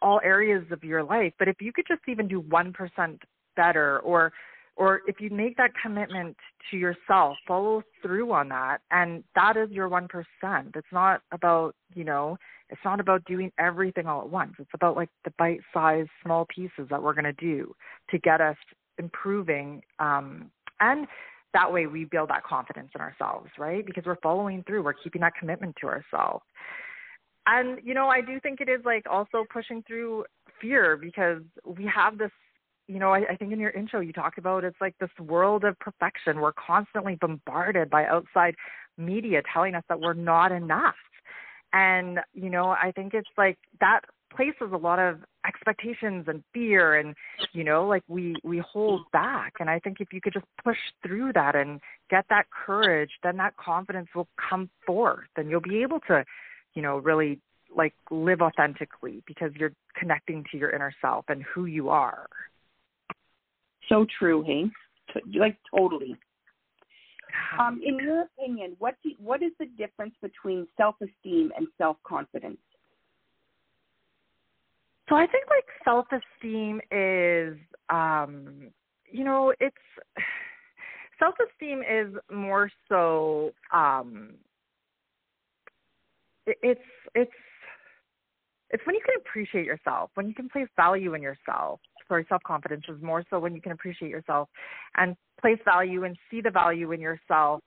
all 0.00 0.20
areas 0.22 0.64
of 0.70 0.84
your 0.84 1.02
life, 1.02 1.32
but 1.38 1.48
if 1.48 1.60
you 1.60 1.72
could 1.72 1.86
just 1.88 2.02
even 2.06 2.28
do 2.28 2.40
1% 2.42 3.18
better 3.56 3.98
or 4.00 4.32
or 4.76 5.00
if 5.08 5.20
you 5.20 5.28
make 5.28 5.56
that 5.56 5.72
commitment 5.82 6.36
to 6.70 6.76
yourself, 6.76 7.36
follow 7.48 7.82
through 8.00 8.30
on 8.30 8.48
that 8.48 8.78
and 8.92 9.24
that 9.34 9.56
is 9.56 9.68
your 9.72 9.88
1%. 9.88 10.06
It's 10.76 10.86
not 10.92 11.20
about, 11.32 11.74
you 11.94 12.04
know, 12.04 12.38
it's 12.70 12.80
not 12.84 13.00
about 13.00 13.24
doing 13.24 13.50
everything 13.58 14.06
all 14.06 14.20
at 14.20 14.30
once. 14.30 14.54
It's 14.60 14.70
about 14.72 14.94
like 14.94 15.08
the 15.24 15.32
bite-sized 15.36 16.10
small 16.22 16.46
pieces 16.54 16.86
that 16.90 17.02
we're 17.02 17.12
going 17.12 17.24
to 17.24 17.32
do 17.32 17.74
to 18.10 18.18
get 18.18 18.40
us 18.40 18.56
improving 18.98 19.82
um 19.98 20.50
and 20.80 21.06
that 21.54 21.72
way 21.72 21.86
we 21.86 22.04
build 22.04 22.30
that 22.30 22.44
confidence 22.44 22.90
in 22.94 23.00
ourselves, 23.00 23.50
right? 23.58 23.84
Because 23.84 24.04
we're 24.04 24.20
following 24.22 24.62
through, 24.66 24.82
we're 24.82 24.92
keeping 24.92 25.20
that 25.22 25.32
commitment 25.38 25.76
to 25.80 25.86
ourselves. 25.86 26.44
And 27.46 27.78
you 27.82 27.94
know, 27.94 28.08
I 28.08 28.20
do 28.20 28.38
think 28.40 28.60
it 28.60 28.68
is 28.68 28.80
like 28.84 29.04
also 29.10 29.44
pushing 29.50 29.82
through 29.86 30.24
fear 30.60 30.96
because 30.96 31.42
we 31.64 31.90
have 31.94 32.18
this 32.18 32.30
you 32.88 32.98
know, 32.98 33.12
I, 33.12 33.18
I 33.30 33.36
think 33.36 33.52
in 33.52 33.60
your 33.60 33.70
intro 33.70 34.00
you 34.00 34.12
talk 34.12 34.38
about 34.38 34.64
it's 34.64 34.80
like 34.80 34.94
this 34.98 35.10
world 35.20 35.64
of 35.64 35.78
perfection. 35.78 36.40
We're 36.40 36.52
constantly 36.52 37.16
bombarded 37.20 37.90
by 37.90 38.06
outside 38.06 38.54
media 38.96 39.42
telling 39.52 39.74
us 39.74 39.84
that 39.88 40.00
we're 40.00 40.14
not 40.14 40.52
enough. 40.52 40.94
And, 41.72 42.20
you 42.32 42.48
know, 42.48 42.70
I 42.70 42.92
think 42.96 43.12
it's 43.12 43.28
like 43.36 43.58
that 43.80 44.00
places 44.34 44.72
a 44.72 44.76
lot 44.76 44.98
of 44.98 45.20
expectations 45.46 46.26
and 46.28 46.42
fear 46.52 46.96
and 46.96 47.14
you 47.52 47.64
know 47.64 47.86
like 47.86 48.02
we 48.08 48.36
we 48.44 48.58
hold 48.58 49.02
back 49.12 49.54
and 49.60 49.70
i 49.70 49.78
think 49.78 49.98
if 50.00 50.12
you 50.12 50.20
could 50.20 50.32
just 50.32 50.44
push 50.62 50.76
through 51.02 51.32
that 51.32 51.56
and 51.56 51.80
get 52.10 52.24
that 52.28 52.44
courage 52.50 53.10
then 53.22 53.36
that 53.36 53.56
confidence 53.56 54.08
will 54.14 54.28
come 54.50 54.68
forth 54.86 55.28
and 55.36 55.48
you'll 55.48 55.60
be 55.60 55.82
able 55.82 56.00
to 56.00 56.24
you 56.74 56.82
know 56.82 56.98
really 56.98 57.40
like 57.74 57.94
live 58.10 58.42
authentically 58.42 59.22
because 59.26 59.50
you're 59.54 59.72
connecting 59.96 60.44
to 60.50 60.58
your 60.58 60.70
inner 60.70 60.92
self 61.00 61.24
and 61.28 61.42
who 61.54 61.64
you 61.66 61.88
are 61.88 62.28
so 63.88 64.06
true, 64.18 64.42
hey? 64.42 64.64
Like 65.38 65.56
totally. 65.74 66.16
Um, 67.58 67.80
in 67.84 67.96
your 67.96 68.22
opinion, 68.22 68.76
what 68.78 68.96
do, 69.02 69.10
what 69.18 69.42
is 69.42 69.52
the 69.58 69.66
difference 69.78 70.14
between 70.20 70.66
self-esteem 70.76 71.52
and 71.56 71.66
self-confidence? 71.78 72.58
So 75.08 75.16
I 75.16 75.26
think 75.26 75.44
like 75.48 75.64
self-esteem 75.84 76.80
is, 76.90 77.56
um, 77.88 78.70
you 79.10 79.24
know, 79.24 79.52
it's 79.60 79.76
self-esteem 81.18 81.80
is 81.80 82.14
more 82.30 82.70
so, 82.88 83.52
um, 83.72 84.34
it, 86.46 86.58
it's 86.62 86.80
it's 87.14 87.30
it's 88.70 88.86
when 88.86 88.94
you 88.94 89.00
can 89.04 89.14
appreciate 89.18 89.64
yourself, 89.64 90.10
when 90.14 90.28
you 90.28 90.34
can 90.34 90.48
place 90.48 90.68
value 90.76 91.14
in 91.14 91.22
yourself, 91.22 91.80
sorry, 92.06 92.26
self 92.28 92.42
confidence 92.42 92.84
is 92.88 93.00
more 93.02 93.24
so 93.30 93.38
when 93.38 93.54
you 93.54 93.60
can 93.60 93.72
appreciate 93.72 94.10
yourself 94.10 94.48
and 94.96 95.16
place 95.40 95.58
value 95.64 96.04
and 96.04 96.16
see 96.30 96.40
the 96.40 96.50
value 96.50 96.92
in 96.92 97.00
yourself. 97.00 97.60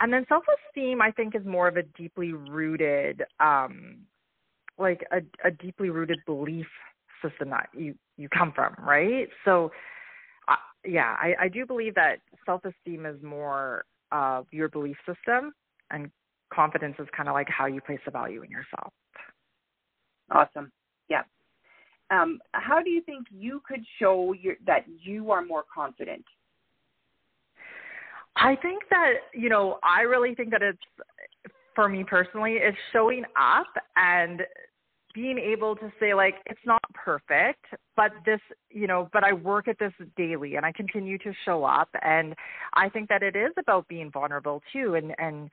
And 0.00 0.12
then 0.12 0.24
self 0.28 0.44
esteem, 0.68 1.02
I 1.02 1.10
think, 1.10 1.34
is 1.34 1.44
more 1.44 1.68
of 1.68 1.76
a 1.76 1.82
deeply 1.96 2.32
rooted, 2.32 3.22
um, 3.38 3.98
like 4.80 5.04
a, 5.12 5.18
a 5.46 5.50
deeply 5.50 5.90
rooted 5.90 6.18
belief 6.26 6.66
system 7.22 7.50
that 7.50 7.68
you 7.74 7.94
you 8.16 8.28
come 8.28 8.52
from, 8.54 8.74
right? 8.78 9.28
So, 9.44 9.70
uh, 10.48 10.56
yeah, 10.84 11.16
I, 11.20 11.34
I 11.42 11.48
do 11.48 11.66
believe 11.66 11.94
that 11.94 12.16
self 12.46 12.62
esteem 12.64 13.06
is 13.06 13.22
more 13.22 13.84
of 14.12 14.46
your 14.50 14.68
belief 14.68 14.96
system, 15.06 15.52
and 15.90 16.10
confidence 16.52 16.96
is 16.98 17.08
kind 17.16 17.28
of 17.28 17.34
like 17.34 17.48
how 17.48 17.66
you 17.66 17.80
place 17.80 18.00
the 18.04 18.10
value 18.10 18.42
in 18.42 18.50
yourself. 18.50 18.92
Awesome. 20.30 20.70
Yeah, 21.08 21.22
um, 22.10 22.40
how 22.52 22.82
do 22.82 22.90
you 22.90 23.02
think 23.02 23.26
you 23.30 23.62
could 23.66 23.84
show 23.98 24.32
your, 24.32 24.54
that 24.66 24.84
you 25.02 25.30
are 25.30 25.44
more 25.44 25.64
confident? 25.72 26.24
I 28.36 28.56
think 28.56 28.82
that, 28.90 29.12
you 29.34 29.48
know, 29.48 29.78
I 29.82 30.02
really 30.02 30.34
think 30.34 30.50
that 30.50 30.62
it's, 30.62 30.78
for 31.74 31.88
me 31.88 32.04
personally, 32.04 32.54
is 32.54 32.74
showing 32.92 33.24
up 33.38 33.66
and 33.96 34.42
being 35.14 35.38
able 35.38 35.76
to 35.76 35.92
say, 35.98 36.14
like, 36.14 36.36
it's 36.46 36.60
not 36.64 36.82
perfect, 36.94 37.64
but 37.96 38.12
this, 38.24 38.40
you 38.70 38.86
know, 38.86 39.08
but 39.12 39.24
I 39.24 39.32
work 39.32 39.68
at 39.68 39.78
this 39.78 39.92
daily 40.16 40.56
and 40.56 40.64
I 40.64 40.72
continue 40.72 41.18
to 41.18 41.32
show 41.44 41.64
up. 41.64 41.88
And 42.02 42.34
I 42.74 42.88
think 42.88 43.08
that 43.08 43.22
it 43.22 43.36
is 43.36 43.52
about 43.58 43.88
being 43.88 44.10
vulnerable 44.10 44.62
too 44.72 44.94
and, 44.94 45.14
and, 45.18 45.50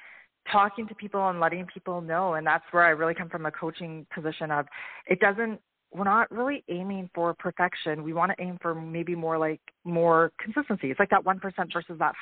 talking 0.49 0.87
to 0.87 0.95
people 0.95 1.27
and 1.27 1.41
letting 1.41 1.65
people 1.65 1.99
know 1.99 2.35
and 2.35 2.47
that's 2.47 2.63
where 2.71 2.85
I 2.85 2.91
really 2.91 3.13
come 3.13 3.27
from 3.27 3.45
a 3.45 3.51
coaching 3.51 4.07
position 4.15 4.49
of 4.49 4.65
it 5.05 5.19
doesn't 5.19 5.59
we're 5.91 6.03
not 6.03 6.29
really 6.31 6.63
aiming 6.69 7.09
for 7.13 7.33
perfection. 7.33 8.03
We 8.03 8.13
want 8.13 8.31
to 8.31 8.43
aim 8.43 8.57
for 8.61 8.75
maybe 8.75 9.15
more 9.15 9.37
like 9.37 9.61
more 9.83 10.31
consistency. 10.39 10.91
It's 10.91 10.99
like 10.99 11.09
that 11.09 11.23
1% 11.23 11.41
versus 11.73 11.95
that 11.99 12.13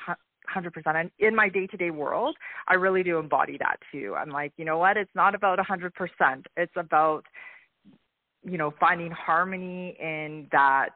100%. 0.53 0.71
And 0.85 1.11
in 1.19 1.35
my 1.35 1.49
day 1.49 1.67
to 1.67 1.77
day 1.77 1.91
world, 1.91 2.35
I 2.67 2.75
really 2.75 3.03
do 3.03 3.17
embody 3.17 3.57
that 3.59 3.77
too. 3.91 4.15
I'm 4.17 4.29
like, 4.29 4.53
you 4.57 4.65
know 4.65 4.77
what? 4.77 4.97
It's 4.97 5.13
not 5.15 5.35
about 5.35 5.59
a 5.59 5.63
100%. 5.63 5.91
It's 6.57 6.73
about, 6.75 7.23
you 8.43 8.57
know, 8.57 8.73
finding 8.79 9.11
harmony 9.11 9.95
in 9.99 10.47
that 10.51 10.89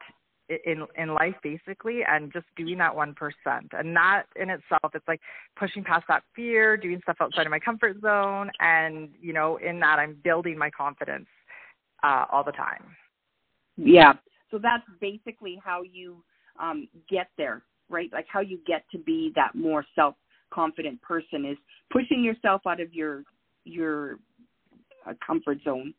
in 0.66 0.84
in 0.96 1.14
life 1.14 1.36
basically 1.44 2.00
and 2.08 2.32
just 2.32 2.44
doing 2.56 2.76
that 2.76 2.92
1% 2.92 3.14
and 3.70 3.94
that 3.94 4.24
in 4.34 4.50
itself 4.50 4.92
it's 4.94 5.06
like 5.06 5.20
pushing 5.56 5.84
past 5.84 6.04
that 6.08 6.24
fear 6.34 6.76
doing 6.76 6.98
stuff 7.04 7.18
outside 7.20 7.46
of 7.46 7.52
my 7.52 7.58
comfort 7.60 7.96
zone 8.00 8.50
and 8.58 9.10
you 9.20 9.32
know 9.32 9.58
in 9.58 9.78
that 9.78 10.00
i'm 10.00 10.16
building 10.24 10.58
my 10.58 10.68
confidence 10.68 11.28
uh, 12.02 12.24
all 12.30 12.44
the 12.44 12.52
time. 12.52 12.84
Yeah. 13.76 14.14
So 14.50 14.58
that's 14.58 14.84
basically 15.00 15.60
how 15.62 15.82
you 15.82 16.22
um, 16.60 16.88
get 17.08 17.28
there, 17.38 17.62
right? 17.90 18.10
Like 18.12 18.26
how 18.32 18.40
you 18.40 18.58
get 18.66 18.84
to 18.92 18.98
be 18.98 19.32
that 19.36 19.54
more 19.54 19.84
self 19.94 20.14
confident 20.52 21.00
person 21.02 21.44
is 21.44 21.58
pushing 21.92 22.24
yourself 22.24 22.62
out 22.66 22.80
of 22.80 22.94
your 22.94 23.24
your 23.64 24.18
uh, 25.06 25.12
comfort 25.24 25.58
zone, 25.64 25.92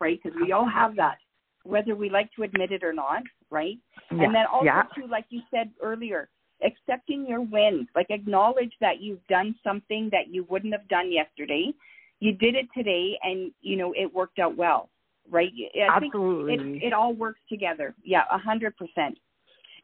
right? 0.00 0.18
Because 0.22 0.38
we 0.40 0.52
all 0.52 0.68
have 0.68 0.96
that, 0.96 1.18
whether 1.64 1.94
we 1.94 2.10
like 2.10 2.30
to 2.36 2.42
admit 2.42 2.72
it 2.72 2.82
or 2.84 2.92
not, 2.92 3.22
right? 3.50 3.78
Yeah. 4.10 4.24
And 4.24 4.34
then 4.34 4.44
also 4.52 4.66
yeah. 4.66 4.82
too, 4.94 5.06
like 5.10 5.26
you 5.30 5.40
said 5.50 5.70
earlier, 5.82 6.28
accepting 6.64 7.26
your 7.26 7.40
wins, 7.40 7.88
like 7.94 8.06
acknowledge 8.10 8.72
that 8.80 9.00
you've 9.00 9.26
done 9.28 9.54
something 9.64 10.08
that 10.12 10.28
you 10.28 10.44
wouldn't 10.50 10.74
have 10.74 10.88
done 10.88 11.12
yesterday. 11.12 11.72
You 12.20 12.32
did 12.32 12.54
it 12.54 12.66
today, 12.76 13.18
and 13.22 13.52
you 13.60 13.76
know 13.76 13.92
it 13.96 14.12
worked 14.12 14.38
out 14.38 14.56
well 14.56 14.90
right? 15.30 15.50
I 15.74 15.96
Absolutely. 15.96 16.56
Think 16.56 16.82
it, 16.82 16.86
it 16.88 16.92
all 16.92 17.12
works 17.12 17.40
together. 17.48 17.94
Yeah, 18.04 18.22
a 18.30 18.38
hundred 18.38 18.76
percent. 18.76 19.18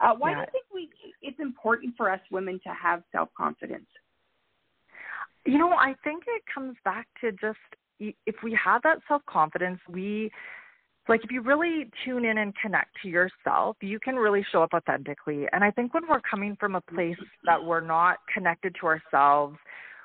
Uh, 0.03 0.15
why 0.19 0.31
yeah. 0.31 0.37
do 0.37 0.41
you 0.41 0.47
think 0.53 0.65
we? 0.75 0.91
It's 1.23 1.39
important 1.41 1.95
for 1.97 2.11
us 2.11 2.21
women 2.31 2.61
to 2.65 2.71
have 2.71 3.03
self 3.13 3.29
confidence. 3.37 3.87
You 5.47 5.59
know, 5.59 5.71
I 5.71 5.95
think 6.05 6.25
it 6.27 6.43
comes 6.53 6.77
back 6.85 7.07
to 7.21 7.33
just 7.33 7.59
if 8.01 8.35
we 8.43 8.59
have 8.63 8.83
that 8.83 8.99
self 9.09 9.23
confidence, 9.27 9.81
we 9.89 10.31
like 11.09 11.21
if 11.25 11.31
you 11.31 11.43
really 11.43 11.91
tune 12.05 12.25
in 12.25 12.39
and 12.39 12.53
connect 12.61 12.91
to 13.03 13.09
yourself, 13.09 13.77
you 13.81 13.99
can 13.99 14.17
really 14.17 14.45
show 14.53 14.63
up 14.63 14.73
authentically. 14.75 15.47
And 15.53 15.65
I 15.65 15.71
think 15.71 15.95
when 15.95 16.05
we're 16.09 16.21
coming 16.21 16.57
from 16.59 16.75
a 16.75 16.81
place 16.81 17.17
that 17.45 17.63
we're 17.63 17.81
not 17.81 18.19
connected 18.33 18.77
to 18.81 18.87
ourselves, 18.87 19.57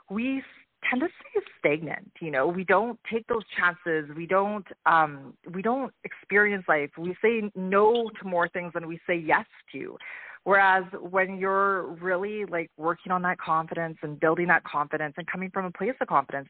we 0.09 0.41
tend 0.89 1.01
to 1.01 1.07
stay 1.07 1.41
stagnant 1.59 2.11
you 2.21 2.31
know? 2.31 2.47
We 2.47 2.63
don't 2.63 2.99
take 3.11 3.27
those 3.27 3.43
chances. 3.57 4.09
We 4.15 4.25
don't 4.25 4.65
um 4.85 5.33
we 5.53 5.61
don't 5.61 5.93
experience 6.03 6.65
life. 6.67 6.91
We 6.97 7.15
say 7.21 7.49
no 7.55 8.09
to 8.21 8.27
more 8.27 8.47
things 8.49 8.73
than 8.73 8.87
we 8.87 8.99
say 9.07 9.15
yes 9.15 9.45
to. 9.73 9.97
Whereas 10.43 10.85
when 11.01 11.37
you're 11.37 11.87
really 11.95 12.45
like 12.45 12.71
working 12.77 13.11
on 13.11 13.21
that 13.23 13.37
confidence 13.37 13.97
and 14.01 14.19
building 14.19 14.47
that 14.47 14.63
confidence 14.63 15.15
and 15.17 15.27
coming 15.27 15.49
from 15.51 15.65
a 15.65 15.71
place 15.71 15.95
of 15.99 16.07
confidence 16.07 16.47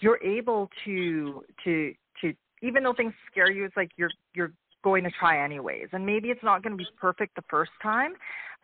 you're 0.00 0.22
able 0.22 0.68
to 0.84 1.44
to 1.64 1.94
to 2.20 2.34
even 2.60 2.82
though 2.82 2.94
things 2.94 3.12
scare 3.30 3.50
you 3.50 3.64
it's 3.64 3.76
like 3.76 3.90
you're 3.96 4.10
you're 4.34 4.52
going 4.82 5.04
to 5.04 5.10
try 5.10 5.42
anyways 5.42 5.88
and 5.92 6.04
maybe 6.04 6.28
it's 6.28 6.42
not 6.42 6.62
going 6.62 6.76
to 6.76 6.76
be 6.76 6.88
perfect 7.00 7.34
the 7.36 7.44
first 7.48 7.70
time 7.82 8.14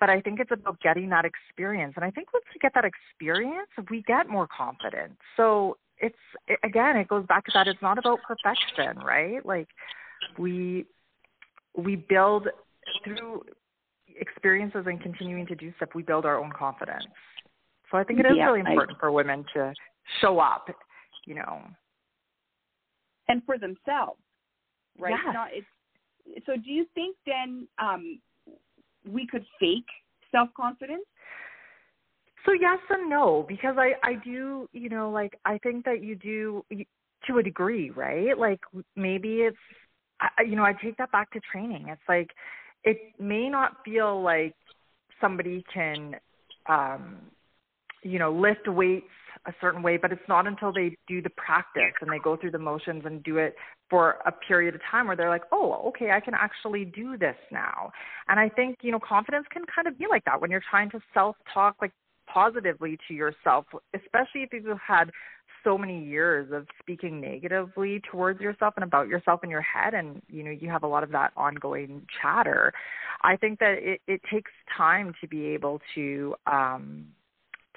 but 0.00 0.08
I 0.08 0.20
think 0.20 0.40
it's 0.40 0.50
about 0.52 0.80
getting 0.80 1.08
that 1.10 1.24
experience. 1.24 1.94
And 1.96 2.04
I 2.04 2.10
think 2.10 2.32
once 2.32 2.44
we 2.54 2.58
get 2.60 2.72
that 2.74 2.84
experience, 2.84 3.68
we 3.90 4.02
get 4.02 4.28
more 4.28 4.46
confident. 4.46 5.12
So 5.36 5.76
it's 5.98 6.16
again, 6.62 6.96
it 6.96 7.08
goes 7.08 7.26
back 7.26 7.44
to 7.46 7.50
that. 7.54 7.66
It's 7.66 7.82
not 7.82 7.98
about 7.98 8.20
perfection, 8.22 9.02
right? 9.04 9.44
Like 9.44 9.68
we 10.38 10.86
we 11.76 11.96
build 11.96 12.48
through 13.04 13.42
experiences 14.20 14.84
and 14.86 15.00
continuing 15.00 15.46
to 15.46 15.54
do 15.54 15.72
stuff. 15.76 15.90
We 15.94 16.02
build 16.02 16.24
our 16.24 16.38
own 16.38 16.52
confidence. 16.56 17.04
So 17.90 17.98
I 17.98 18.04
think 18.04 18.20
it 18.20 18.26
is 18.26 18.32
yeah, 18.36 18.46
really 18.46 18.60
important 18.60 18.98
I, 18.98 19.00
for 19.00 19.10
women 19.10 19.44
to 19.54 19.72
show 20.20 20.38
up, 20.38 20.68
you 21.26 21.34
know, 21.34 21.62
and 23.28 23.42
for 23.44 23.58
themselves, 23.58 24.20
right? 24.98 25.14
Yes. 25.24 25.34
Not, 25.34 25.48
it's, 25.52 25.66
so 26.46 26.56
do 26.56 26.70
you 26.70 26.86
think 26.94 27.16
then 27.26 27.66
um, 27.78 28.20
we 29.10 29.26
could 29.26 29.44
fake 29.58 29.86
self 30.30 30.48
confidence? 30.56 31.04
So 32.46 32.52
yes 32.52 32.78
and 32.90 33.10
no, 33.10 33.44
because 33.48 33.76
I 33.78 33.92
I 34.02 34.14
do 34.24 34.68
you 34.72 34.88
know 34.88 35.10
like 35.10 35.38
I 35.44 35.58
think 35.58 35.84
that 35.84 36.02
you 36.02 36.16
do 36.16 36.64
to 37.26 37.38
a 37.38 37.42
degree, 37.42 37.90
right? 37.90 38.38
Like 38.38 38.60
maybe 38.96 39.42
it's 39.42 39.56
you 40.46 40.56
know 40.56 40.64
I 40.64 40.72
take 40.72 40.96
that 40.98 41.12
back 41.12 41.30
to 41.32 41.40
training. 41.52 41.86
It's 41.88 42.00
like 42.08 42.30
it 42.84 42.98
may 43.18 43.48
not 43.48 43.78
feel 43.84 44.22
like 44.22 44.54
somebody 45.20 45.64
can 45.72 46.16
um 46.68 47.18
you 48.02 48.18
know 48.18 48.32
lift 48.32 48.68
weights 48.68 49.06
a 49.46 49.52
certain 49.60 49.82
way, 49.82 49.96
but 49.96 50.12
it's 50.12 50.28
not 50.28 50.46
until 50.46 50.72
they 50.72 50.96
do 51.06 51.22
the 51.22 51.30
practice 51.30 51.94
and 52.00 52.10
they 52.10 52.18
go 52.18 52.36
through 52.36 52.50
the 52.50 52.58
motions 52.58 53.02
and 53.04 53.22
do 53.22 53.38
it 53.38 53.54
for 53.88 54.18
a 54.26 54.32
period 54.32 54.74
of 54.74 54.80
time 54.90 55.06
where 55.06 55.16
they're 55.16 55.30
like, 55.30 55.44
oh, 55.52 55.82
okay, 55.88 56.10
I 56.10 56.20
can 56.20 56.34
actually 56.34 56.84
do 56.84 57.16
this 57.16 57.36
now. 57.50 57.90
And 58.28 58.38
I 58.38 58.48
think, 58.48 58.78
you 58.82 58.92
know, 58.92 58.98
confidence 58.98 59.46
can 59.50 59.62
kind 59.74 59.88
of 59.88 59.98
be 59.98 60.06
like 60.08 60.24
that 60.24 60.40
when 60.40 60.50
you're 60.50 60.62
trying 60.68 60.90
to 60.90 61.00
self 61.14 61.36
talk, 61.52 61.76
like 61.80 61.92
positively 62.32 62.98
to 63.08 63.14
yourself, 63.14 63.64
especially 63.94 64.42
if 64.42 64.52
you've 64.52 64.76
had 64.86 65.10
so 65.64 65.76
many 65.76 66.04
years 66.04 66.50
of 66.52 66.66
speaking 66.80 67.20
negatively 67.20 68.00
towards 68.10 68.40
yourself 68.40 68.74
and 68.76 68.84
about 68.84 69.08
yourself 69.08 69.42
in 69.42 69.50
your 69.50 69.62
head 69.62 69.92
and 69.92 70.22
you 70.28 70.44
know 70.44 70.50
you 70.50 70.68
have 70.68 70.84
a 70.84 70.86
lot 70.86 71.02
of 71.02 71.10
that 71.10 71.32
ongoing 71.36 72.00
chatter 72.22 72.72
i 73.22 73.34
think 73.34 73.58
that 73.58 73.74
it, 73.80 74.00
it 74.06 74.20
takes 74.32 74.52
time 74.76 75.12
to 75.20 75.26
be 75.26 75.46
able 75.46 75.80
to 75.94 76.34
um 76.46 77.06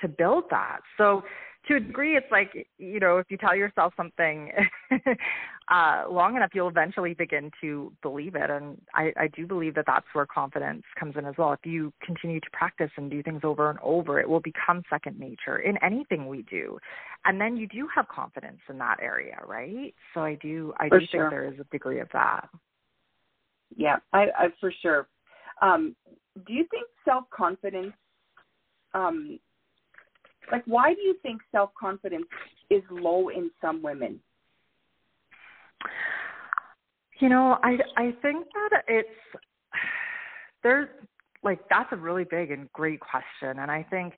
to 0.01 0.07
build 0.07 0.45
that. 0.49 0.79
So 0.97 1.23
to 1.67 1.75
a 1.75 1.79
degree 1.79 2.17
it's 2.17 2.31
like 2.31 2.67
you 2.77 2.99
know 2.99 3.17
if 3.17 3.27
you 3.29 3.37
tell 3.37 3.55
yourself 3.55 3.93
something 3.95 4.51
uh 5.71 6.03
long 6.09 6.35
enough 6.35 6.49
you'll 6.53 6.67
eventually 6.67 7.13
begin 7.13 7.51
to 7.61 7.93
believe 8.01 8.35
it. 8.35 8.49
And 8.49 8.81
i 8.95 9.11
i 9.17 9.27
do 9.27 9.45
believe 9.45 9.75
that 9.75 9.85
that's 9.85 10.05
where 10.13 10.25
confidence 10.25 10.83
comes 10.99 11.15
in 11.17 11.25
as 11.25 11.35
well. 11.37 11.53
If 11.53 11.59
you 11.63 11.93
continue 12.03 12.39
to 12.39 12.49
practice 12.51 12.89
and 12.97 13.11
do 13.11 13.21
things 13.21 13.41
over 13.43 13.69
and 13.69 13.79
over 13.83 14.19
it 14.19 14.27
will 14.27 14.39
become 14.39 14.83
second 14.89 15.19
nature 15.19 15.59
in 15.59 15.77
anything 15.83 16.27
we 16.27 16.43
do. 16.43 16.77
And 17.25 17.39
then 17.39 17.55
you 17.57 17.67
do 17.67 17.87
have 17.95 18.07
confidence 18.07 18.59
in 18.69 18.77
that 18.79 18.97
area 19.01 19.37
right? 19.45 19.93
So 20.13 20.21
i 20.21 20.35
do 20.35 20.73
i 20.77 20.89
for 20.89 20.99
do 20.99 21.05
sure. 21.07 21.21
think 21.21 21.31
there 21.31 21.53
is 21.53 21.59
a 21.59 21.65
degree 21.65 21.99
of 21.99 22.07
that. 22.13 22.49
Yeah 23.75 23.97
i 24.13 24.23
i 24.37 24.47
for 24.59 24.73
sure. 24.81 25.07
Um 25.61 25.95
do 26.47 26.53
you 26.53 26.65
think 26.71 26.87
self 27.05 27.25
confidence 27.29 27.93
um 28.93 29.39
like 30.51 30.63
why 30.65 30.93
do 30.93 31.01
you 31.01 31.15
think 31.21 31.41
self 31.51 31.71
confidence 31.79 32.25
is 32.69 32.81
low 32.89 33.29
in 33.29 33.49
some 33.61 33.81
women? 33.81 34.19
You 37.19 37.29
know 37.29 37.57
i 37.63 37.77
i 37.97 38.11
think 38.21 38.47
that 38.53 38.83
it's 38.87 39.09
there's 40.63 40.89
like 41.43 41.59
that's 41.69 41.91
a 41.91 41.95
really 41.95 42.23
big 42.23 42.51
and 42.51 42.71
great 42.73 42.99
question. 42.99 43.59
And 43.59 43.71
i 43.71 43.85
think 43.89 44.13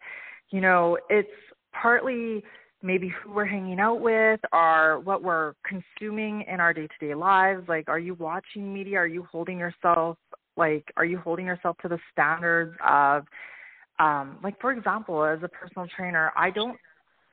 you 0.51 0.61
know 0.61 0.97
it's 1.09 1.29
partly 1.73 2.43
maybe 2.81 3.09
who 3.09 3.31
we're 3.31 3.45
hanging 3.45 3.79
out 3.79 4.01
with 4.01 4.41
or 4.51 4.99
what 4.99 5.23
we're 5.23 5.53
consuming 5.65 6.43
in 6.47 6.59
our 6.59 6.73
day 6.73 6.87
to 6.87 7.07
day 7.07 7.15
lives. 7.15 7.67
Like 7.67 7.85
are 7.87 7.99
you 7.99 8.13
watching 8.15 8.73
media? 8.73 8.97
Are 8.97 9.07
you 9.07 9.25
holding 9.31 9.57
yourself 9.57 10.17
like 10.55 10.85
are 10.97 11.05
you 11.05 11.17
holding 11.17 11.45
yourself 11.45 11.77
to 11.81 11.87
the 11.87 11.99
standards 12.11 12.75
of 12.87 13.25
um, 13.99 14.37
like 14.43 14.59
for 14.59 14.71
example, 14.71 15.23
as 15.23 15.39
a 15.43 15.47
personal 15.47 15.87
trainer, 15.95 16.31
I 16.35 16.49
don't 16.49 16.77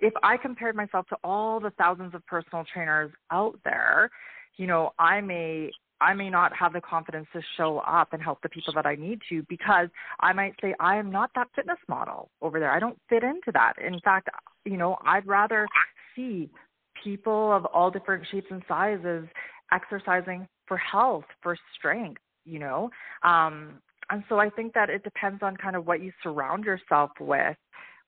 if 0.01 0.15
I 0.23 0.37
compared 0.37 0.77
myself 0.77 1.07
to 1.09 1.17
all 1.23 1.61
the 1.61 1.71
thousands 1.71 2.15
of 2.15 2.25
personal 2.27 2.65
trainers 2.73 3.13
out 3.31 3.59
there, 3.65 4.11
you 4.57 4.67
know, 4.67 4.93
I 4.99 5.21
may 5.21 5.71
I 6.01 6.15
may 6.15 6.31
not 6.31 6.57
have 6.57 6.73
the 6.73 6.81
confidence 6.81 7.27
to 7.35 7.43
show 7.59 7.79
up 7.79 8.15
and 8.15 8.23
help 8.23 8.41
the 8.43 8.49
people 8.49 8.73
that 8.75 8.87
I 8.87 8.95
need 8.95 9.21
to 9.29 9.43
because 9.49 9.89
I 10.21 10.33
might 10.33 10.55
say 10.63 10.75
I 10.81 10.97
am 10.97 11.11
not 11.11 11.31
that 11.35 11.49
fitness 11.55 11.79
model 11.89 12.31
over 12.41 12.59
there. 12.59 12.71
I 12.71 12.79
don't 12.79 12.99
fit 13.11 13.23
into 13.23 13.53
that. 13.53 13.75
In 13.85 14.01
fact, 14.01 14.31
you 14.65 14.79
know, 14.79 14.97
I'd 15.05 15.27
rather 15.27 15.67
see 16.17 16.49
people 17.05 17.53
of 17.53 17.67
all 17.67 17.91
different 17.91 18.27
shapes 18.31 18.47
and 18.51 18.63
sizes 18.67 19.27
exercising 19.73 20.49
for 20.67 20.79
health, 20.79 21.25
for 21.43 21.57
strength, 21.77 22.23
you 22.45 22.59
know. 22.59 22.91
Um 23.23 23.81
and 24.11 24.25
so 24.29 24.39
I 24.39 24.51
think 24.51 24.75
that 24.75 24.91
it 24.91 25.05
depends 25.05 25.43
on 25.43 25.57
kind 25.57 25.77
of 25.77 25.87
what 25.87 26.03
you 26.03 26.13
surround 26.23 26.65
yourself 26.65 27.11
with, 27.21 27.57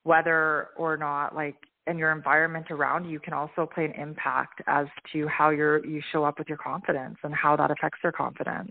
whether 0.02 0.68
or 0.76 0.96
not 0.96 1.34
like 1.34 1.56
and 1.86 1.98
your 1.98 2.12
environment 2.12 2.66
around 2.70 3.10
you 3.10 3.18
can 3.18 3.32
also 3.32 3.68
play 3.72 3.84
an 3.84 3.92
impact 3.92 4.62
as 4.68 4.86
to 5.12 5.26
how 5.26 5.50
you're 5.50 5.84
you 5.84 6.00
show 6.12 6.24
up 6.24 6.38
with 6.38 6.48
your 6.48 6.58
confidence 6.58 7.16
and 7.24 7.34
how 7.34 7.56
that 7.56 7.70
affects 7.70 7.98
your 8.02 8.12
confidence. 8.12 8.70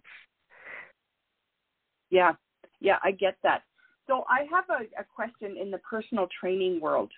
Yeah, 2.09 2.33
yeah, 2.79 2.97
I 3.03 3.11
get 3.11 3.37
that. 3.43 3.63
So 4.07 4.25
I 4.29 4.45
have 4.51 4.65
a, 4.69 4.83
a 4.99 5.05
question 5.05 5.55
in 5.61 5.71
the 5.71 5.77
personal 5.79 6.27
training 6.39 6.81
world. 6.81 7.11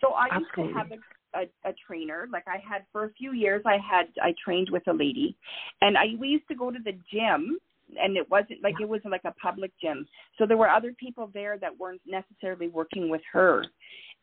So 0.00 0.12
I 0.12 0.26
Absolutely. 0.26 0.64
used 0.64 0.74
to 0.74 0.78
have 0.78 0.90
a, 0.92 1.68
a, 1.68 1.70
a 1.70 1.74
trainer. 1.86 2.28
Like 2.30 2.44
I 2.46 2.58
had 2.58 2.84
for 2.92 3.04
a 3.04 3.12
few 3.12 3.32
years, 3.32 3.62
I 3.64 3.78
had 3.78 4.08
I 4.22 4.34
trained 4.42 4.68
with 4.70 4.86
a 4.88 4.92
lady, 4.92 5.36
and 5.80 5.96
I 5.96 6.08
we 6.18 6.28
used 6.28 6.48
to 6.48 6.54
go 6.54 6.70
to 6.70 6.78
the 6.84 6.92
gym 7.12 7.58
and 8.00 8.16
it 8.16 8.28
wasn't 8.30 8.62
like 8.62 8.74
it 8.80 8.88
was 8.88 9.00
like 9.04 9.24
a 9.24 9.32
public 9.32 9.72
gym. 9.80 10.06
So 10.36 10.46
there 10.46 10.56
were 10.56 10.68
other 10.68 10.92
people 10.98 11.30
there 11.32 11.58
that 11.58 11.78
weren't 11.78 12.02
necessarily 12.06 12.68
working 12.68 13.08
with 13.08 13.22
her. 13.32 13.64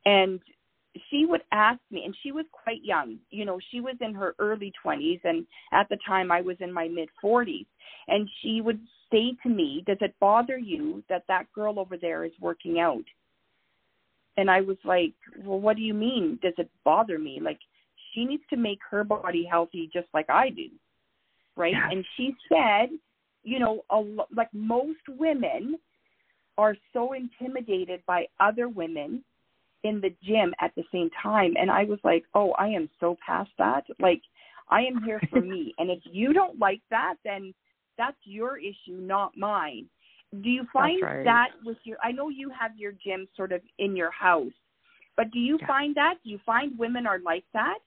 And 0.05 0.39
she 1.09 1.25
would 1.25 1.41
ask 1.51 1.79
me 1.91 2.03
and 2.05 2.15
she 2.23 2.31
was 2.31 2.45
quite 2.51 2.83
young. 2.83 3.17
You 3.29 3.45
know, 3.45 3.59
she 3.71 3.81
was 3.81 3.95
in 4.01 4.13
her 4.13 4.35
early 4.39 4.71
20s 4.83 5.19
and 5.23 5.45
at 5.73 5.89
the 5.89 5.97
time 6.07 6.31
I 6.31 6.41
was 6.41 6.57
in 6.59 6.71
my 6.71 6.87
mid 6.87 7.09
40s. 7.23 7.65
And 8.07 8.29
she 8.41 8.61
would 8.61 8.79
say 9.11 9.35
to 9.43 9.49
me, 9.49 9.83
"Does 9.85 9.97
it 10.01 10.15
bother 10.19 10.57
you 10.57 11.03
that 11.09 11.23
that 11.27 11.51
girl 11.53 11.79
over 11.79 11.97
there 11.97 12.23
is 12.23 12.31
working 12.39 12.79
out?" 12.79 13.03
And 14.37 14.49
I 14.49 14.61
was 14.61 14.77
like, 14.83 15.13
"Well, 15.43 15.59
what 15.59 15.75
do 15.75 15.81
you 15.81 15.93
mean? 15.93 16.39
Does 16.41 16.53
it 16.57 16.69
bother 16.83 17.17
me? 17.17 17.39
Like 17.41 17.59
she 18.13 18.25
needs 18.25 18.43
to 18.51 18.57
make 18.57 18.79
her 18.89 19.03
body 19.03 19.43
healthy 19.43 19.89
just 19.91 20.07
like 20.13 20.29
I 20.29 20.49
do." 20.49 20.69
Right? 21.57 21.73
Yeah. 21.73 21.89
And 21.89 22.05
she 22.15 22.35
said 22.47 22.89
you 23.45 23.59
know, 23.59 23.85
a, 23.91 23.99
like 24.35 24.53
most 24.53 24.99
women 25.07 25.77
are 26.57 26.75
so 26.93 27.13
intimidated 27.13 28.01
by 28.05 28.25
other 28.39 28.67
women 28.67 29.23
in 29.83 30.01
the 30.01 30.13
gym 30.23 30.53
at 30.59 30.73
the 30.75 30.83
same 30.91 31.09
time. 31.21 31.53
And 31.59 31.69
I 31.69 31.83
was 31.83 31.99
like, 32.03 32.23
oh, 32.33 32.51
I 32.53 32.67
am 32.67 32.89
so 32.99 33.15
past 33.25 33.51
that. 33.59 33.83
Like, 33.99 34.21
I 34.69 34.81
am 34.81 35.03
here 35.03 35.21
for 35.29 35.41
me. 35.41 35.73
And 35.79 35.91
if 35.91 35.99
you 36.05 36.33
don't 36.33 36.59
like 36.59 36.81
that, 36.89 37.15
then 37.23 37.53
that's 37.97 38.17
your 38.23 38.57
issue, 38.57 38.97
not 38.99 39.37
mine. 39.37 39.85
Do 40.41 40.49
you 40.49 40.65
find 40.73 41.01
right. 41.01 41.23
that 41.23 41.49
with 41.63 41.77
your, 41.83 41.97
I 42.03 42.11
know 42.11 42.29
you 42.29 42.51
have 42.59 42.71
your 42.77 42.93
gym 42.93 43.27
sort 43.37 43.51
of 43.51 43.61
in 43.77 43.95
your 43.95 44.11
house, 44.11 44.51
but 45.15 45.31
do 45.31 45.39
you 45.39 45.57
Yeah. 45.61 45.67
find 45.67 45.95
that? 45.95 46.15
Do 46.23 46.29
you 46.29 46.39
find 46.45 46.77
women 46.77 47.05
are 47.05 47.19
like 47.19 47.45
that? 47.53 47.79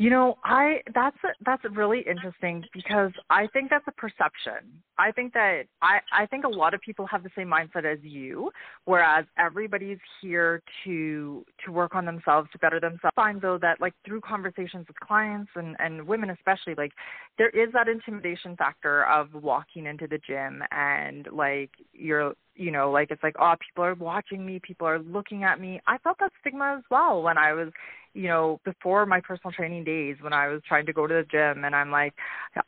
You 0.00 0.08
know, 0.08 0.38
I 0.44 0.80
that's 0.94 1.18
a, 1.24 1.28
that's 1.44 1.62
really 1.76 2.02
interesting 2.08 2.64
because 2.72 3.12
I 3.28 3.46
think 3.48 3.68
that's 3.68 3.84
a 3.86 3.92
perception. 3.92 4.80
I 4.98 5.12
think 5.12 5.34
that 5.34 5.64
I 5.82 5.98
I 6.10 6.24
think 6.24 6.46
a 6.46 6.48
lot 6.48 6.72
of 6.72 6.80
people 6.80 7.06
have 7.08 7.22
the 7.22 7.28
same 7.36 7.48
mindset 7.48 7.84
as 7.84 7.98
you, 8.00 8.50
whereas 8.86 9.26
everybody's 9.38 9.98
here 10.22 10.62
to 10.84 11.44
to 11.66 11.70
work 11.70 11.94
on 11.94 12.06
themselves 12.06 12.48
to 12.52 12.58
better 12.60 12.80
themselves. 12.80 13.12
I 13.14 13.20
find 13.20 13.42
though 13.42 13.58
that 13.58 13.78
like 13.82 13.92
through 14.06 14.22
conversations 14.22 14.86
with 14.88 14.98
clients 15.00 15.50
and 15.54 15.76
and 15.78 16.06
women 16.06 16.30
especially, 16.30 16.74
like 16.76 16.92
there 17.36 17.50
is 17.50 17.70
that 17.74 17.86
intimidation 17.86 18.56
factor 18.56 19.04
of 19.04 19.28
walking 19.34 19.84
into 19.84 20.06
the 20.06 20.18
gym 20.26 20.62
and 20.70 21.28
like 21.30 21.72
you're 21.92 22.32
you 22.54 22.70
know 22.70 22.90
like 22.90 23.10
it's 23.10 23.22
like 23.22 23.36
oh 23.38 23.54
people 23.58 23.84
are 23.84 23.94
watching 23.94 24.44
me 24.44 24.60
people 24.62 24.86
are 24.86 24.98
looking 24.98 25.44
at 25.44 25.60
me. 25.60 25.80
I 25.86 25.98
felt 25.98 26.18
that 26.20 26.32
stigma 26.40 26.76
as 26.78 26.84
well 26.90 27.22
when 27.22 27.38
i 27.38 27.52
was 27.52 27.68
you 28.12 28.28
know 28.28 28.60
before 28.64 29.06
my 29.06 29.20
personal 29.20 29.52
training 29.52 29.84
days 29.84 30.16
when 30.20 30.32
i 30.32 30.48
was 30.48 30.60
trying 30.66 30.86
to 30.86 30.92
go 30.92 31.06
to 31.06 31.14
the 31.14 31.24
gym 31.30 31.64
and 31.64 31.76
i'm 31.76 31.90
like 31.90 32.12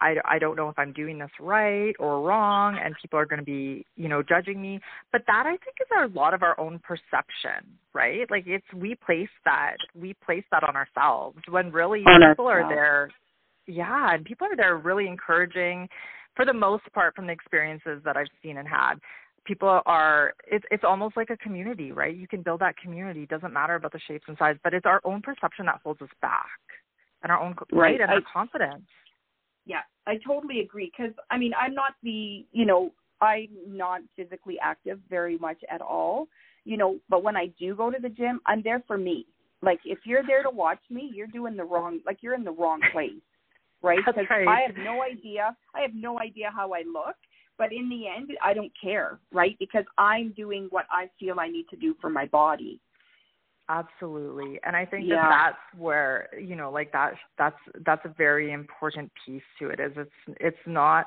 i 0.00 0.14
i 0.24 0.38
don't 0.38 0.56
know 0.56 0.68
if 0.68 0.78
i'm 0.78 0.92
doing 0.92 1.18
this 1.18 1.30
right 1.40 1.94
or 1.98 2.20
wrong 2.20 2.78
and 2.82 2.94
people 3.02 3.18
are 3.18 3.26
going 3.26 3.40
to 3.40 3.44
be 3.44 3.84
you 3.96 4.08
know 4.08 4.22
judging 4.22 4.60
me. 4.60 4.80
But 5.10 5.22
that 5.26 5.44
i 5.46 5.50
think 5.50 5.76
is 5.80 5.88
a 5.96 6.16
lot 6.16 6.34
of 6.34 6.42
our 6.42 6.58
own 6.60 6.80
perception 6.80 7.78
right? 7.94 8.30
Like 8.30 8.44
it's 8.46 8.64
we 8.74 8.94
place 8.94 9.28
that 9.44 9.76
we 9.94 10.14
place 10.24 10.44
that 10.50 10.64
on 10.64 10.76
ourselves 10.76 11.38
when 11.48 11.70
really 11.70 12.02
On 12.06 12.30
people 12.30 12.48
are 12.48 12.68
there 12.68 13.10
yeah 13.66 14.14
and 14.14 14.24
people 14.24 14.46
are 14.46 14.56
there 14.56 14.76
really 14.76 15.06
encouraging 15.06 15.88
for 16.34 16.44
the 16.44 16.52
most 16.52 16.84
part 16.94 17.14
from 17.14 17.26
the 17.26 17.32
experiences 17.32 18.00
that 18.04 18.16
i've 18.16 18.26
seen 18.42 18.58
and 18.58 18.66
had 18.66 18.94
people 19.44 19.80
are 19.86 20.34
it's 20.46 20.64
it's 20.70 20.84
almost 20.84 21.16
like 21.16 21.30
a 21.30 21.36
community 21.38 21.92
right 21.92 22.16
you 22.16 22.28
can 22.28 22.42
build 22.42 22.60
that 22.60 22.76
community 22.76 23.22
it 23.22 23.28
doesn't 23.28 23.52
matter 23.52 23.74
about 23.74 23.92
the 23.92 24.00
shapes 24.06 24.24
and 24.28 24.36
size 24.38 24.56
but 24.62 24.74
it's 24.74 24.86
our 24.86 25.00
own 25.04 25.20
perception 25.20 25.66
that 25.66 25.80
holds 25.82 26.00
us 26.02 26.08
back 26.20 26.60
and 27.22 27.32
our 27.32 27.40
own 27.40 27.54
Right. 27.72 28.00
and 28.00 28.10
I- 28.10 28.14
our 28.14 28.20
confidence 28.32 28.84
Yeah, 29.64 29.82
I 30.06 30.18
totally 30.26 30.60
agree 30.60 30.92
because 30.96 31.14
I 31.30 31.38
mean 31.38 31.52
I'm 31.60 31.74
not 31.74 31.94
the 32.02 32.44
you 32.52 32.64
know 32.64 32.92
I'm 33.20 33.48
not 33.66 34.00
physically 34.16 34.58
active 34.60 34.98
very 35.08 35.38
much 35.38 35.58
at 35.70 35.80
all, 35.80 36.26
you 36.64 36.76
know. 36.76 36.98
But 37.08 37.22
when 37.22 37.36
I 37.36 37.46
do 37.58 37.76
go 37.76 37.88
to 37.88 37.98
the 38.00 38.08
gym, 38.08 38.40
I'm 38.46 38.62
there 38.62 38.82
for 38.88 38.98
me. 38.98 39.26
Like 39.62 39.78
if 39.84 40.00
you're 40.04 40.26
there 40.26 40.42
to 40.42 40.50
watch 40.50 40.80
me, 40.90 41.10
you're 41.14 41.28
doing 41.28 41.56
the 41.56 41.64
wrong 41.64 42.00
like 42.04 42.18
you're 42.22 42.34
in 42.34 42.42
the 42.42 42.50
wrong 42.50 42.80
place, 42.92 43.12
right? 43.80 44.00
Because 44.04 44.26
right. 44.28 44.48
I 44.48 44.60
have 44.66 44.76
no 44.76 45.02
idea. 45.02 45.56
I 45.74 45.80
have 45.82 45.94
no 45.94 46.18
idea 46.18 46.50
how 46.54 46.72
I 46.72 46.82
look, 46.92 47.16
but 47.58 47.72
in 47.72 47.88
the 47.88 48.08
end, 48.08 48.30
I 48.42 48.54
don't 48.54 48.72
care, 48.80 49.18
right? 49.32 49.56
Because 49.58 49.84
I'm 49.98 50.32
doing 50.32 50.66
what 50.70 50.86
I 50.90 51.08
feel 51.20 51.38
I 51.38 51.48
need 51.48 51.66
to 51.70 51.76
do 51.76 51.94
for 52.00 52.10
my 52.10 52.26
body. 52.26 52.80
absolutely 53.68 54.58
and 54.64 54.74
i 54.74 54.84
think 54.84 55.06
Yeah. 55.06 55.22
that 55.22 55.30
that's 55.30 55.80
where 55.80 56.28
you 56.48 56.56
know 56.56 56.70
like 56.70 56.90
that 56.92 57.14
that's 57.38 57.56
that's 57.86 58.04
a 58.04 58.08
very 58.08 58.50
important 58.52 59.10
piece 59.24 59.42
to 59.58 59.68
it 59.70 59.78
is 59.78 59.92
it's 59.96 60.36
it's 60.40 60.64
not 60.66 61.06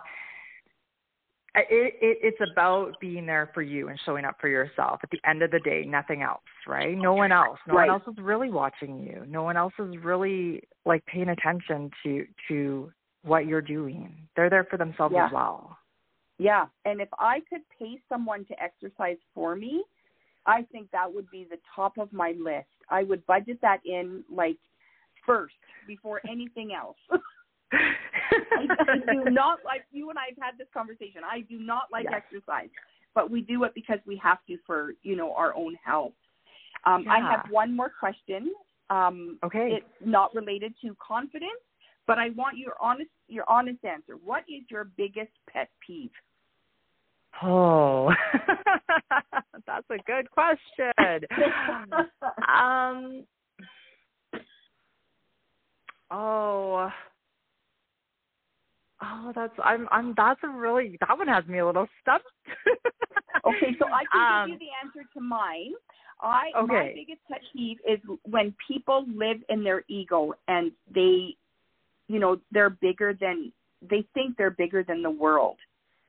it, 1.56 1.94
it 2.02 2.18
it's 2.22 2.42
about 2.52 2.94
being 3.00 3.26
there 3.26 3.50
for 3.54 3.62
you 3.62 3.90
and 3.90 4.00
showing 4.06 4.26
up 4.26 4.36
for 4.40 4.48
yourself 4.48 5.00
at 5.04 5.10
the 5.10 5.20
end 5.30 5.42
of 5.42 5.52
the 5.52 5.60
day 5.60 5.84
nothing 5.86 6.22
else 6.22 6.42
right 6.68 6.98
no 6.98 7.14
one 7.14 7.32
else 7.32 7.60
no 7.68 7.76
Right. 7.76 7.88
one 7.90 8.02
else 8.02 8.08
is 8.08 8.18
really 8.24 8.50
watching 8.50 9.00
you 9.00 9.24
no 9.28 9.44
one 9.44 9.58
else 9.58 9.74
is 9.78 9.94
really 10.04 10.64
like 10.86 11.06
paying 11.06 11.30
attention 11.30 11.92
to 12.04 12.26
to 12.48 12.92
what 13.24 13.46
you're 13.48 13.62
doing 13.62 14.28
they're 14.36 14.50
there 14.50 14.66
for 14.66 14.78
themselves 14.78 15.14
Yeah. 15.16 15.28
as 15.28 15.32
well 15.34 15.78
Yeah, 16.38 16.66
and 16.84 17.00
if 17.00 17.10
I 17.18 17.40
could 17.50 17.62
pay 17.80 18.00
someone 18.10 18.46
to 18.46 18.62
exercise 18.62 19.18
for 19.34 19.56
me, 19.56 19.84
I 20.46 20.64
think 20.72 20.92
that 20.92 21.12
would 21.12 21.30
be 21.32 21.48
the 21.50 21.58
top 21.76 21.98
of 21.98 22.12
my 22.12 22.34
list. 22.38 22.68
I 22.90 23.04
would 23.04 23.26
budget 23.26 23.60
that 23.62 23.80
in 23.86 24.24
like 24.32 24.58
first 25.26 25.56
before 25.88 26.22
anything 26.30 26.72
else. 26.74 26.98
I 27.72 28.98
do 29.12 29.30
not 29.30 29.60
like 29.66 29.86
you 29.92 30.10
and 30.10 30.20
I 30.20 30.26
have 30.30 30.52
had 30.52 30.58
this 30.58 30.68
conversation. 30.74 31.22
I 31.30 31.42
do 31.42 31.60
not 31.60 31.84
like 31.92 32.06
yes. 32.06 32.22
exercise, 32.26 32.70
but 33.14 33.32
we 33.32 33.42
do 33.42 33.64
it 33.64 33.74
because 33.74 34.00
we 34.06 34.20
have 34.24 34.38
to 34.48 34.58
for 34.66 34.94
you 35.04 35.16
know 35.16 35.34
our 35.34 35.56
own 35.56 35.76
health. 35.84 36.14
Um, 36.86 37.04
yeah. 37.06 37.14
I 37.14 37.32
have 37.32 37.46
one 37.50 37.76
more 37.76 37.92
question. 37.98 38.52
Um, 38.90 39.40
okay. 39.44 39.70
It's 39.78 39.86
not 40.06 40.36
related 40.36 40.74
to 40.84 40.96
confidence, 41.06 41.50
but 42.06 42.20
I 42.20 42.30
want 42.32 42.58
your 42.58 42.76
honest 42.80 43.10
your 43.28 43.46
honest 43.50 43.84
answer. 43.84 44.14
What 44.24 44.44
is 44.48 44.64
your 44.70 44.86
biggest 44.96 45.32
pet 45.52 45.70
peeve? 45.86 46.12
Oh, 47.44 48.12
that's 49.68 49.86
a 49.90 49.98
good 50.06 50.30
question. 50.32 50.92
um, 52.48 53.26
oh, 56.12 56.90
oh, 59.02 59.32
that's 59.36 59.54
I'm 59.64 59.88
I'm 59.92 60.14
that's 60.16 60.40
a 60.44 60.48
really 60.48 60.98
that 61.02 61.18
one 61.18 61.28
has 61.28 61.46
me 61.46 61.60
a 61.60 61.66
little 61.66 61.88
stumped. 62.02 62.26
okay, 63.46 63.76
so 63.80 63.86
I 63.88 64.04
can 64.12 64.44
um, 64.44 64.50
give 64.50 64.62
you 64.62 64.68
the 64.68 64.88
answer 64.88 65.10
to 65.14 65.22
mine. 65.22 65.74
I 66.22 66.52
okay. 66.58 66.74
my 66.74 66.94
biggest 66.96 67.22
pet 67.30 67.42
peeve 67.54 67.78
is 67.88 68.00
when 68.24 68.56
people 68.68 69.06
live 69.14 69.38
in 69.50 69.64
their 69.64 69.84
ego 69.90 70.34
and 70.48 70.72
they, 70.94 71.36
you 72.08 72.20
know, 72.20 72.40
they're 72.52 72.70
bigger 72.70 73.14
than 73.14 73.52
they 73.82 74.06
think 74.14 74.38
they're 74.38 74.52
bigger 74.52 74.84
than 74.84 75.02
the 75.02 75.10
world. 75.10 75.58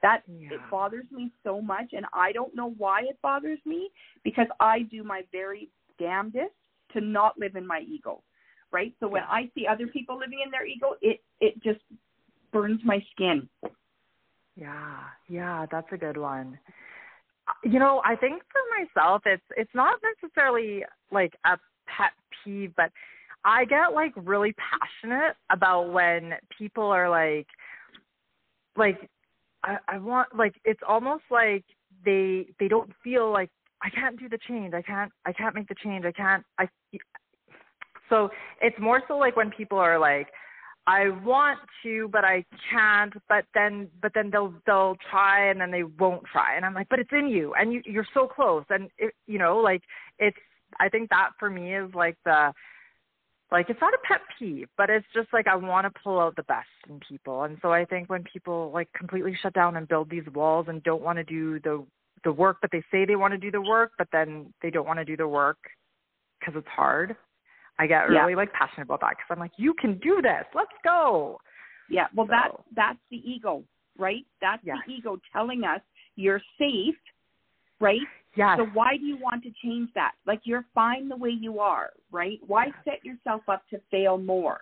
That 0.03 0.23
yeah. 0.29 0.49
it 0.53 0.61
bothers 0.71 1.07
me 1.11 1.33
so 1.43 1.61
much, 1.61 1.93
and 1.93 2.05
I 2.13 2.33
don't 2.33 2.55
know 2.55 2.75
why 2.77 3.03
it 3.03 3.19
bothers 3.23 3.59
me 3.65 3.91
because 4.25 4.47
I 4.61 4.83
do 4.83 5.03
my 5.03 5.23
very 5.33 5.71
damnedest 5.99 6.53
to 6.93 7.01
not 7.01 7.39
live 7.39 7.57
in 7.57 7.67
my 7.67 7.81
ego, 7.81 8.23
right? 8.73 8.93
So 9.01 9.09
when 9.09 9.23
I 9.23 9.51
see 9.55 9.67
other 9.67 9.87
people 9.87 10.19
living 10.19 10.41
in 10.45 10.51
their 10.51 10.67
ego, 10.67 10.95
it 11.01 11.21
it 11.41 11.63
just 11.63 11.81
burns 12.53 12.81
my 12.85 13.03
skin. 13.13 13.49
Yeah, 14.55 14.99
yeah, 15.29 15.67
that's 15.71 15.89
a 15.93 15.97
good 15.97 16.17
one. 16.17 16.59
Uh, 17.49 17.53
you 17.65 17.79
know, 17.79 18.01
I 18.05 18.17
think 18.17 18.43
for 18.53 18.63
myself, 18.79 19.23
it's 19.27 19.43
it's 19.57 19.75
not 19.75 19.99
necessarily 20.23 20.85
like 21.11 21.35
a 21.45 21.59
pet 21.87 22.13
peeve, 22.45 22.73
but 22.77 22.91
I 23.45 23.65
get 23.65 23.93
like 23.95 24.13
really 24.17 24.55
passionate 24.55 25.37
about 25.51 25.93
when 25.93 26.33
people 26.57 26.85
are 26.85 27.09
like, 27.09 27.47
like 28.77 29.09
I, 29.63 29.77
I 29.89 29.99
want 29.99 30.29
like 30.37 30.55
it's 30.65 30.81
almost 30.87 31.25
like 31.31 31.65
they 32.05 32.47
they 32.59 32.69
don't 32.69 32.91
feel 33.03 33.33
like 33.33 33.51
I 33.83 33.91
can't 33.91 34.19
do 34.19 34.29
the 34.29 34.39
change. 34.49 34.75
I 34.75 34.83
can't 34.83 35.13
I 35.25 35.33
can't 35.33 35.55
make 35.55 35.69
the 35.69 35.75
change. 35.83 36.05
I 36.05 36.13
can't 36.13 36.45
I 36.59 36.69
so 38.09 38.31
it's 38.61 38.79
more 38.79 39.03
so 39.09 39.17
like 39.17 39.37
when 39.37 39.51
people 39.51 39.79
are 39.79 39.99
like 39.99 40.29
I 40.87 41.09
want 41.25 41.59
to 41.83 42.09
but 42.13 42.25
I 42.25 42.45
can't 42.71 43.13
but 43.29 43.45
then 43.55 43.89
but 44.01 44.13
then 44.15 44.31
they'll 44.31 44.55
they'll 44.67 44.97
try 45.11 45.51
and 45.51 45.61
then 45.61 45.71
they 45.71 45.83
won't 45.83 46.23
try 46.31 46.57
and 46.57 46.65
I'm 46.65 46.75
like 46.75 46.89
but 46.89 46.99
it's 46.99 47.11
in 47.13 47.29
you 47.29 47.55
and 47.55 47.73
you 47.73 47.83
you're 47.85 48.07
so 48.15 48.27
close 48.27 48.65
and 48.71 48.89
it, 48.99 49.15
you 49.27 49.39
know 49.39 49.59
like 49.59 49.83
it's 50.19 50.37
I 50.79 50.89
think 50.89 51.11
that 51.11 51.31
for 51.39 51.51
me 51.51 51.75
is 51.75 51.93
like 51.95 52.17
the 52.25 52.53
like 53.53 53.71
it's 53.71 53.81
not 53.81 53.95
a 53.95 53.99
pet 54.07 54.21
peeve, 54.39 54.69
but 54.77 54.91
it's 54.91 55.07
just 55.15 55.29
like 55.33 55.47
I 55.47 55.55
want 55.55 55.87
to 55.87 56.01
pull 56.03 56.19
out 56.19 56.35
the 56.37 56.43
best 56.45 56.67
in 56.89 57.01
people. 57.09 57.45
And 57.45 57.59
so 57.63 57.73
I 57.73 57.85
think 57.85 58.11
when 58.11 58.25
people 58.25 58.71
like 58.75 58.93
completely 58.93 59.37
shut 59.41 59.55
down 59.55 59.77
and 59.77 59.87
build 59.87 60.11
these 60.11 60.27
walls 60.35 60.67
and 60.69 60.83
don't 60.83 61.03
want 61.03 61.19
to 61.19 61.25
do 61.25 61.61
the 61.61 61.85
the 62.25 62.33
work, 62.33 62.59
but 62.61 62.71
they 62.73 62.83
say 62.91 63.05
they 63.05 63.15
want 63.15 63.33
to 63.33 63.39
do 63.39 63.53
the 63.53 63.61
work, 63.61 63.93
but 63.99 64.09
then 64.11 64.53
they 64.63 64.71
don't 64.71 64.87
want 64.87 64.99
to 64.99 65.05
do 65.05 65.17
the 65.17 65.29
work 65.29 65.59
because 66.41 66.55
it's 66.59 66.69
hard. 66.69 67.15
I 67.79 67.87
get 67.87 68.09
really 68.09 68.33
yeah. 68.33 68.37
like 68.37 68.53
passionate 68.53 68.85
about 68.85 69.01
that 69.03 69.11
because 69.11 69.27
I'm 69.31 69.39
like, 69.39 69.53
you 69.59 69.75
can 69.75 69.99
do 69.99 70.21
this. 70.23 70.45
Let's 70.55 70.73
go. 70.83 71.39
Yeah. 71.89 72.07
Well, 72.15 72.27
so. 72.27 72.31
that 72.31 72.49
that's 72.75 72.99
the 73.11 73.19
ego, 73.19 73.63
right? 73.97 74.25
That's 74.41 74.63
yes. 74.65 74.79
the 74.87 74.95
ego 74.95 75.19
telling 75.33 75.63
us 75.63 75.81
you're 76.17 76.41
safe, 76.59 76.97
right? 77.81 78.01
Yeah. 78.37 78.57
So 78.57 78.67
why 78.75 78.97
do 78.99 79.05
you 79.05 79.17
want 79.17 79.43
to 79.45 79.51
change 79.65 79.89
that? 79.95 80.13
Like 80.27 80.41
you're 80.45 80.65
fine 80.75 81.09
the 81.09 81.17
way 81.17 81.31
you 81.31 81.61
are, 81.61 81.91
right? 82.13 82.39
Why 82.47 82.67
set 82.85 83.05
yourself 83.05 83.43
up 83.49 83.63
to 83.71 83.81
fail 83.91 84.19
more? 84.19 84.61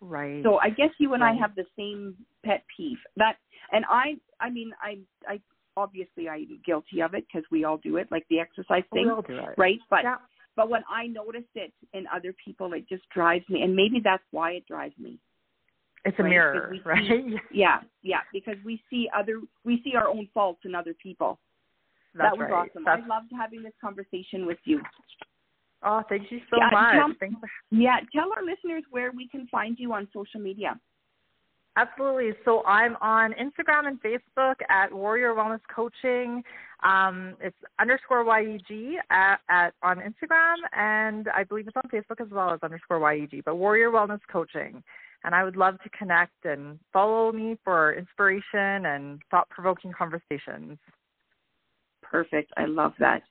Right. 0.00 0.42
So 0.44 0.58
I 0.58 0.68
guess 0.68 0.90
you 0.98 1.14
and 1.14 1.22
right. 1.22 1.34
I 1.34 1.40
have 1.40 1.54
the 1.54 1.64
same 1.76 2.14
pet 2.44 2.62
peeve. 2.76 2.98
That 3.16 3.36
and 3.72 3.84
I 3.88 4.16
I 4.40 4.50
mean 4.50 4.72
I 4.82 4.98
I 5.26 5.40
obviously 5.76 6.28
I'm 6.28 6.60
guilty 6.64 7.00
of 7.00 7.14
it 7.14 7.24
because 7.26 7.46
we 7.50 7.64
all 7.64 7.78
do 7.78 7.96
it, 7.96 8.08
like 8.10 8.26
the 8.28 8.40
exercise 8.40 8.84
thing, 8.92 9.04
we 9.04 9.10
all 9.10 9.22
do 9.22 9.38
it. 9.38 9.54
right? 9.56 9.78
But 9.90 10.04
yeah. 10.04 10.16
but 10.56 10.68
when 10.68 10.82
I 10.88 11.06
notice 11.06 11.48
it 11.54 11.72
in 11.92 12.04
other 12.14 12.34
people, 12.44 12.72
it 12.74 12.88
just 12.88 13.08
drives 13.10 13.48
me, 13.48 13.62
and 13.62 13.74
maybe 13.74 14.00
that's 14.02 14.22
why 14.30 14.52
it 14.52 14.66
drives 14.66 14.94
me. 14.98 15.18
It's 16.04 16.18
a 16.18 16.22
right? 16.22 16.28
mirror, 16.28 16.76
right? 16.84 17.08
See, 17.08 17.36
yeah, 17.52 17.80
yeah, 18.02 18.20
because 18.32 18.56
we 18.64 18.82
see 18.90 19.08
other 19.16 19.40
we 19.64 19.80
see 19.84 19.96
our 19.96 20.08
own 20.08 20.28
faults 20.34 20.60
in 20.64 20.74
other 20.74 20.94
people, 21.02 21.38
that's 22.14 22.36
that 22.36 22.38
was 22.38 22.48
right. 22.50 22.68
awesome. 22.70 22.84
That's... 22.84 23.02
I 23.04 23.06
loved 23.06 23.30
having 23.36 23.62
this 23.62 23.74
conversation 23.80 24.46
with 24.46 24.58
you. 24.64 24.80
Oh, 25.82 26.02
thank 26.08 26.30
you 26.30 26.40
so 26.50 26.56
yeah, 26.58 26.70
much. 26.72 27.18
Tell, 27.20 27.30
yeah, 27.70 27.96
tell 28.14 28.32
our 28.34 28.42
listeners 28.42 28.84
where 28.90 29.12
we 29.12 29.28
can 29.28 29.46
find 29.48 29.76
you 29.78 29.92
on 29.92 30.08
social 30.14 30.40
media. 30.40 30.80
Absolutely. 31.76 32.30
So 32.44 32.62
I'm 32.64 32.96
on 33.00 33.32
Instagram 33.32 33.88
and 33.88 34.00
Facebook 34.00 34.54
at 34.70 34.92
Warrior 34.92 35.34
Wellness 35.34 35.60
Coaching. 35.74 36.42
Um, 36.84 37.34
it's 37.40 37.56
underscore 37.80 38.24
YEG 38.24 38.94
at, 39.10 39.40
at 39.50 39.74
on 39.82 39.96
Instagram, 39.98 40.54
and 40.72 41.28
I 41.34 41.42
believe 41.44 41.66
it's 41.66 41.76
on 41.76 41.90
Facebook 41.90 42.24
as 42.24 42.30
well 42.30 42.50
as 42.50 42.60
underscore 42.62 43.00
YEG. 43.00 43.42
But 43.44 43.56
Warrior 43.56 43.90
Wellness 43.90 44.20
Coaching, 44.30 44.82
and 45.24 45.34
I 45.34 45.42
would 45.42 45.56
love 45.56 45.74
to 45.82 45.90
connect 45.90 46.44
and 46.44 46.78
follow 46.92 47.32
me 47.32 47.58
for 47.64 47.94
inspiration 47.94 48.86
and 48.86 49.20
thought-provoking 49.30 49.92
conversations. 49.98 50.78
Perfect. 52.10 52.52
I 52.56 52.66
love 52.66 52.92
that. 52.98 53.22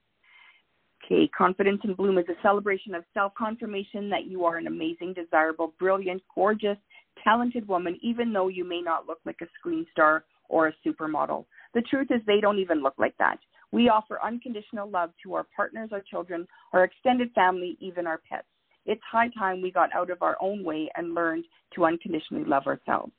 Okay, 1.06 1.28
Confidence 1.38 1.82
in 1.84 1.96
Bloom 1.96 2.18
is 2.18 2.26
a 2.30 2.42
celebration 2.42 2.96
of 2.96 3.04
self 3.14 3.34
confirmation 3.38 4.10
that 4.10 4.26
you 4.26 4.46
are 4.46 4.58
an 4.58 4.68
amazing, 4.68 5.14
desirable, 5.14 5.74
brilliant, 5.78 6.22
gorgeous, 6.34 6.78
talented 7.24 7.68
woman, 7.68 8.00
even 8.02 8.32
though 8.32 8.48
you 8.48 8.64
may 8.64 8.82
not 8.82 9.06
look 9.06 9.20
like 9.26 9.42
a 9.42 9.48
screen 9.60 9.86
star 9.92 10.24
or 10.48 10.68
a 10.68 10.74
supermodel. 10.86 11.46
The 11.74 11.82
truth 11.82 12.08
is, 12.10 12.22
they 12.26 12.40
don't 12.40 12.60
even 12.60 12.82
look 12.82 12.94
like 12.98 13.18
that. 13.18 13.38
We 13.72 13.90
offer 13.90 14.20
unconditional 14.24 14.90
love 14.90 15.12
to 15.24 15.34
our 15.34 15.46
partners, 15.56 15.90
our 15.92 16.02
children, 16.02 16.48
our 16.72 16.84
extended 16.84 17.32
family, 17.34 17.76
even 17.80 18.08
our 18.08 18.22
pets. 18.30 18.48
It's 18.86 19.02
high 19.10 19.30
time 19.38 19.62
we 19.62 19.72
got 19.72 19.94
out 19.94 20.10
of 20.10 20.22
our 20.22 20.38
own 20.42 20.64
way 20.64 20.90
and 20.96 21.16
learned 21.16 21.46
to 21.76 21.86
unconditionally 21.86 22.46
love 22.46 22.68
ourselves. 22.68 23.12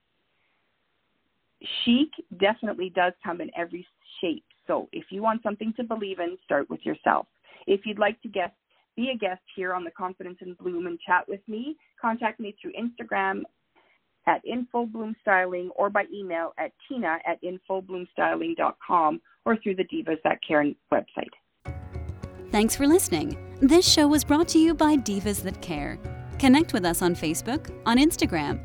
Chic 1.85 2.11
definitely 2.38 2.90
does 2.90 3.12
come 3.25 3.40
in 3.40 3.51
every 3.57 3.87
shape, 4.21 4.45
so 4.66 4.88
if 4.92 5.05
you 5.11 5.22
want 5.22 5.42
something 5.42 5.72
to 5.77 5.85
believe 5.85 6.18
in, 6.18 6.37
start 6.44 6.68
with 6.70 6.81
yourself. 6.85 7.27
If 7.66 7.83
you'd 7.85 7.98
like 7.98 8.20
to 8.22 8.29
guest, 8.29 8.53
be 8.96 9.11
a 9.11 9.18
guest 9.18 9.42
here 9.57 9.74
on 9.74 9.85
the 9.85 9.90
Confidence 9.90 10.38
in 10.40 10.55
Bloom 10.55 10.87
and 10.87 10.98
chat 11.00 11.29
with 11.29 11.40
me, 11.48 11.77
contact 12.00 12.38
me 12.38 12.55
through 12.61 12.72
Instagram 12.72 13.42
at 14.27 14.40
infobloomstyling 14.44 15.68
or 15.77 15.90
by 15.90 16.05
email 16.12 16.53
at 16.59 16.72
tina 16.88 17.18
at 17.27 17.38
infobloomstyling.com 17.42 19.20
or 19.44 19.57
through 19.59 19.77
the 19.77 19.85
Divas 19.85 20.18
That 20.24 20.38
Care 20.46 20.64
website. 20.92 21.74
Thanks 22.50 22.77
for 22.77 22.87
listening. 22.87 23.37
This 23.61 23.90
show 23.90 24.07
was 24.07 24.24
brought 24.24 24.48
to 24.48 24.59
you 24.59 24.74
by 24.74 24.96
Divas 24.96 25.42
That 25.42 25.61
Care. 25.61 25.98
Connect 26.38 26.72
with 26.72 26.85
us 26.85 27.03
on 27.03 27.14
Facebook, 27.14 27.70
on 27.85 27.98
Instagram, 27.98 28.64